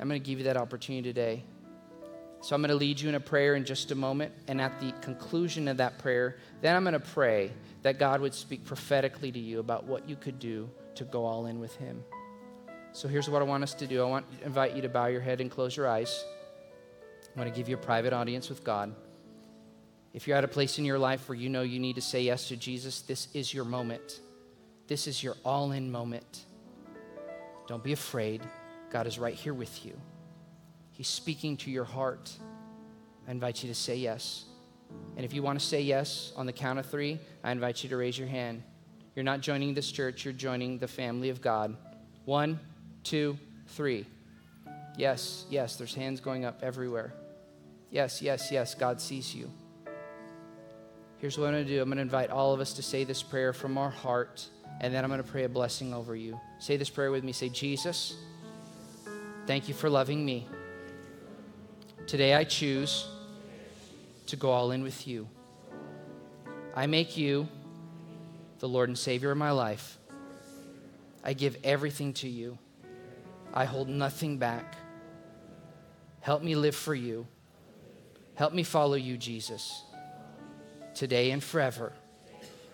I'm 0.00 0.08
going 0.08 0.20
to 0.20 0.28
give 0.28 0.38
you 0.38 0.44
that 0.46 0.56
opportunity 0.56 1.08
today. 1.08 1.44
So 2.40 2.56
I'm 2.56 2.60
going 2.60 2.70
to 2.70 2.74
lead 2.74 2.98
you 2.98 3.08
in 3.08 3.14
a 3.14 3.20
prayer 3.20 3.54
in 3.54 3.64
just 3.64 3.92
a 3.92 3.94
moment. 3.94 4.32
And 4.48 4.60
at 4.60 4.80
the 4.80 4.90
conclusion 5.00 5.68
of 5.68 5.76
that 5.76 5.98
prayer, 5.98 6.38
then 6.60 6.74
I'm 6.74 6.82
going 6.82 6.94
to 6.94 6.98
pray 6.98 7.52
that 7.82 8.00
God 8.00 8.20
would 8.20 8.34
speak 8.34 8.64
prophetically 8.64 9.30
to 9.30 9.38
you 9.38 9.60
about 9.60 9.84
what 9.84 10.08
you 10.08 10.16
could 10.16 10.40
do 10.40 10.68
to 10.96 11.04
go 11.04 11.24
all 11.24 11.46
in 11.46 11.60
with 11.60 11.76
him. 11.76 12.02
So 12.90 13.06
here's 13.06 13.30
what 13.30 13.42
I 13.42 13.44
want 13.44 13.62
us 13.62 13.74
to 13.74 13.86
do 13.86 14.02
I 14.02 14.06
want 14.06 14.26
to 14.40 14.44
invite 14.44 14.74
you 14.74 14.82
to 14.82 14.88
bow 14.88 15.06
your 15.06 15.20
head 15.20 15.40
and 15.40 15.48
close 15.48 15.76
your 15.76 15.86
eyes. 15.86 16.24
I 17.36 17.38
want 17.38 17.54
to 17.54 17.56
give 17.56 17.68
you 17.68 17.76
a 17.76 17.80
private 17.80 18.12
audience 18.12 18.48
with 18.48 18.64
God. 18.64 18.92
If 20.18 20.26
you're 20.26 20.36
at 20.36 20.42
a 20.42 20.48
place 20.48 20.80
in 20.80 20.84
your 20.84 20.98
life 20.98 21.28
where 21.28 21.38
you 21.38 21.48
know 21.48 21.62
you 21.62 21.78
need 21.78 21.94
to 21.94 22.00
say 22.00 22.22
yes 22.22 22.48
to 22.48 22.56
Jesus, 22.56 23.02
this 23.02 23.28
is 23.34 23.54
your 23.54 23.64
moment. 23.64 24.18
This 24.88 25.06
is 25.06 25.22
your 25.22 25.36
all 25.44 25.70
in 25.70 25.92
moment. 25.92 26.44
Don't 27.68 27.84
be 27.84 27.92
afraid. 27.92 28.42
God 28.90 29.06
is 29.06 29.16
right 29.16 29.36
here 29.36 29.54
with 29.54 29.86
you. 29.86 29.96
He's 30.90 31.06
speaking 31.06 31.56
to 31.58 31.70
your 31.70 31.84
heart. 31.84 32.32
I 33.28 33.30
invite 33.30 33.62
you 33.62 33.68
to 33.68 33.76
say 33.76 33.94
yes. 33.94 34.46
And 35.16 35.24
if 35.24 35.32
you 35.32 35.44
want 35.44 35.60
to 35.60 35.64
say 35.64 35.82
yes 35.82 36.32
on 36.34 36.46
the 36.46 36.52
count 36.52 36.80
of 36.80 36.86
three, 36.86 37.20
I 37.44 37.52
invite 37.52 37.84
you 37.84 37.88
to 37.90 37.96
raise 37.96 38.18
your 38.18 38.26
hand. 38.26 38.64
You're 39.14 39.24
not 39.24 39.40
joining 39.40 39.72
this 39.72 39.92
church, 39.92 40.24
you're 40.24 40.34
joining 40.34 40.78
the 40.78 40.88
family 40.88 41.28
of 41.30 41.40
God. 41.40 41.76
One, 42.24 42.58
two, 43.04 43.38
three. 43.68 44.04
Yes, 44.96 45.46
yes, 45.48 45.76
there's 45.76 45.94
hands 45.94 46.18
going 46.18 46.44
up 46.44 46.58
everywhere. 46.64 47.14
Yes, 47.92 48.20
yes, 48.20 48.50
yes, 48.50 48.74
God 48.74 49.00
sees 49.00 49.32
you. 49.32 49.48
Here's 51.18 51.36
what 51.36 51.46
I'm 51.46 51.54
going 51.54 51.66
to 51.66 51.72
do 51.72 51.82
I'm 51.82 51.88
going 51.88 51.96
to 51.96 52.02
invite 52.02 52.30
all 52.30 52.54
of 52.54 52.60
us 52.60 52.74
to 52.74 52.82
say 52.82 53.02
this 53.02 53.24
prayer 53.24 53.52
from 53.52 53.76
our 53.76 53.90
heart, 53.90 54.46
and 54.80 54.94
then 54.94 55.02
I'm 55.02 55.10
going 55.10 55.22
to 55.22 55.28
pray 55.28 55.44
a 55.44 55.48
blessing 55.48 55.92
over 55.92 56.14
you. 56.14 56.38
Say 56.60 56.76
this 56.76 56.88
prayer 56.88 57.10
with 57.10 57.24
me. 57.24 57.32
Say, 57.32 57.48
Jesus, 57.48 58.16
thank 59.46 59.66
you 59.66 59.74
for 59.74 59.90
loving 59.90 60.24
me. 60.24 60.46
Today 62.06 62.34
I 62.34 62.44
choose 62.44 63.08
to 64.26 64.36
go 64.36 64.50
all 64.50 64.70
in 64.70 64.82
with 64.82 65.08
you. 65.08 65.28
I 66.76 66.86
make 66.86 67.16
you 67.16 67.48
the 68.60 68.68
Lord 68.68 68.88
and 68.88 68.96
Savior 68.96 69.32
of 69.32 69.38
my 69.38 69.50
life. 69.50 69.98
I 71.24 71.32
give 71.32 71.56
everything 71.64 72.12
to 72.14 72.28
you. 72.28 72.58
I 73.52 73.64
hold 73.64 73.88
nothing 73.88 74.38
back. 74.38 74.76
Help 76.20 76.44
me 76.44 76.54
live 76.54 76.76
for 76.76 76.94
you. 76.94 77.26
Help 78.36 78.52
me 78.52 78.62
follow 78.62 78.94
you, 78.94 79.16
Jesus 79.16 79.82
today 80.98 81.30
and 81.30 81.42
forever. 81.42 81.92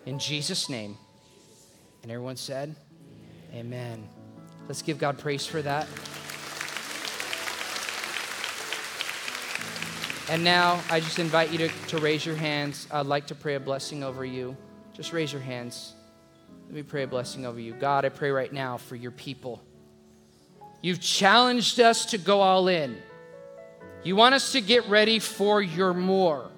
In 0.07 0.17
Jesus' 0.17 0.67
name. 0.67 0.97
And 2.01 2.11
everyone 2.11 2.37
said, 2.37 2.75
Amen. 3.53 4.09
Let's 4.67 4.81
give 4.81 4.97
God 4.97 5.19
praise 5.19 5.45
for 5.45 5.61
that. 5.61 5.87
And 10.27 10.43
now 10.43 10.81
I 10.89 10.99
just 10.99 11.19
invite 11.19 11.51
you 11.51 11.59
to, 11.59 11.67
to 11.89 11.99
raise 11.99 12.25
your 12.25 12.35
hands. 12.35 12.87
I'd 12.89 13.05
like 13.05 13.27
to 13.27 13.35
pray 13.35 13.55
a 13.55 13.59
blessing 13.59 14.03
over 14.03 14.25
you. 14.25 14.57
Just 14.93 15.13
raise 15.13 15.31
your 15.31 15.41
hands. 15.41 15.93
Let 16.65 16.73
me 16.73 16.81
pray 16.81 17.03
a 17.03 17.07
blessing 17.07 17.45
over 17.45 17.59
you. 17.59 17.73
God, 17.73 18.05
I 18.05 18.09
pray 18.09 18.31
right 18.31 18.51
now 18.51 18.77
for 18.77 18.95
your 18.95 19.11
people. 19.11 19.61
You've 20.81 20.99
challenged 20.99 21.79
us 21.79 22.07
to 22.07 22.17
go 22.17 22.41
all 22.41 22.67
in. 22.69 22.97
You 24.03 24.15
want 24.15 24.33
us 24.33 24.51
to 24.53 24.61
get 24.61 24.89
ready 24.89 25.19
for 25.19 25.61
your 25.61 25.93
more. 25.93 26.49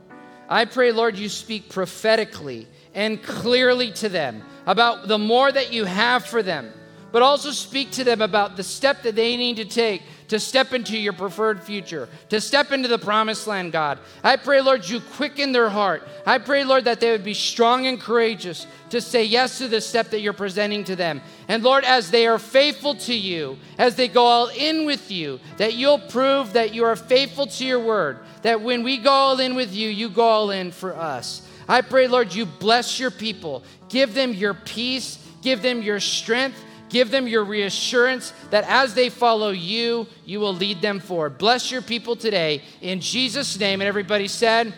I 0.49 0.65
pray, 0.65 0.91
Lord, 0.91 1.17
you 1.17 1.29
speak 1.29 1.69
prophetically 1.69 2.67
and 2.93 3.21
clearly 3.21 3.91
to 3.93 4.09
them 4.09 4.43
about 4.65 5.07
the 5.07 5.17
more 5.17 5.51
that 5.51 5.73
you 5.73 5.85
have 5.85 6.25
for 6.25 6.41
them, 6.41 6.71
but 7.11 7.21
also 7.21 7.51
speak 7.51 7.91
to 7.91 8.03
them 8.03 8.21
about 8.21 8.57
the 8.57 8.63
step 8.63 9.03
that 9.03 9.15
they 9.15 9.37
need 9.37 9.57
to 9.57 9.65
take 9.65 10.01
to 10.27 10.39
step 10.39 10.73
into 10.73 10.97
your 10.97 11.13
preferred 11.13 11.63
future, 11.63 12.09
to 12.29 12.41
step 12.41 12.71
into 12.71 12.87
the 12.87 12.97
promised 12.97 13.47
land, 13.47 13.71
God. 13.71 13.99
I 14.23 14.35
pray, 14.35 14.61
Lord, 14.61 14.87
you 14.87 14.99
quicken 14.99 15.51
their 15.51 15.69
heart. 15.69 16.07
I 16.25 16.37
pray, 16.37 16.63
Lord, 16.63 16.85
that 16.85 16.99
they 16.99 17.11
would 17.11 17.23
be 17.23 17.33
strong 17.33 17.87
and 17.87 17.99
courageous 17.99 18.67
to 18.89 19.01
say 19.01 19.23
yes 19.23 19.57
to 19.57 19.67
the 19.67 19.81
step 19.81 20.09
that 20.09 20.21
you're 20.21 20.33
presenting 20.33 20.83
to 20.85 20.95
them. 20.95 21.21
And 21.47 21.63
Lord, 21.63 21.83
as 21.83 22.11
they 22.11 22.27
are 22.27 22.39
faithful 22.39 22.95
to 22.95 23.13
you, 23.13 23.57
as 23.77 23.95
they 23.95 24.07
go 24.07 24.25
all 24.25 24.47
in 24.47 24.85
with 24.85 25.11
you, 25.11 25.39
that 25.57 25.73
you'll 25.73 25.99
prove 25.99 26.53
that 26.53 26.73
you 26.73 26.83
are 26.85 26.95
faithful 26.95 27.47
to 27.47 27.65
your 27.65 27.79
word, 27.79 28.19
that 28.41 28.61
when 28.61 28.83
we 28.83 28.97
go 28.97 29.11
all 29.11 29.39
in 29.39 29.55
with 29.55 29.73
you, 29.73 29.89
you 29.89 30.09
go 30.09 30.23
all 30.23 30.51
in 30.51 30.71
for 30.71 30.95
us. 30.95 31.47
I 31.69 31.81
pray, 31.81 32.07
Lord, 32.07 32.33
you 32.33 32.45
bless 32.45 32.99
your 32.99 33.11
people. 33.11 33.63
Give 33.89 34.13
them 34.13 34.33
your 34.33 34.53
peace, 34.53 35.23
give 35.41 35.61
them 35.61 35.81
your 35.81 35.99
strength, 35.99 36.63
give 36.89 37.11
them 37.11 37.27
your 37.27 37.43
reassurance 37.43 38.33
that 38.49 38.63
as 38.67 38.93
they 38.93 39.09
follow 39.09 39.49
you, 39.49 40.07
you 40.25 40.39
will 40.39 40.53
lead 40.53 40.81
them 40.81 40.99
forward. 40.99 41.37
Bless 41.37 41.71
your 41.71 41.81
people 41.81 42.15
today 42.15 42.61
in 42.81 42.99
Jesus' 43.01 43.59
name. 43.59 43.81
And 43.81 43.87
everybody 43.87 44.27
said, 44.27 44.73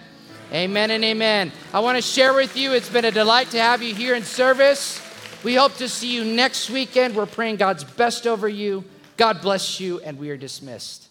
Amen 0.52 0.90
and 0.90 1.04
amen. 1.04 1.52
I 1.74 1.80
want 1.80 1.98
to 1.98 2.02
share 2.02 2.34
with 2.34 2.58
you, 2.58 2.74
it's 2.74 2.90
been 2.90 3.06
a 3.06 3.12
delight 3.12 3.52
to 3.52 3.62
have 3.62 3.84
you 3.84 3.94
here 3.94 4.16
in 4.16 4.24
service. 4.24 5.00
We 5.44 5.54
hope 5.54 5.76
to 5.76 5.88
see 5.88 6.12
you 6.12 6.26
next 6.26 6.72
weekend. 6.72 7.16
We're 7.16 7.28
praying 7.28 7.58
God's 7.58 7.84
best 7.84 8.26
over 8.26 8.50
you. 8.50 8.84
God 9.16 9.42
bless 9.42 9.80
you, 9.80 10.00
and 10.00 10.18
we 10.18 10.32
are 10.32 10.38
dismissed. 10.38 11.09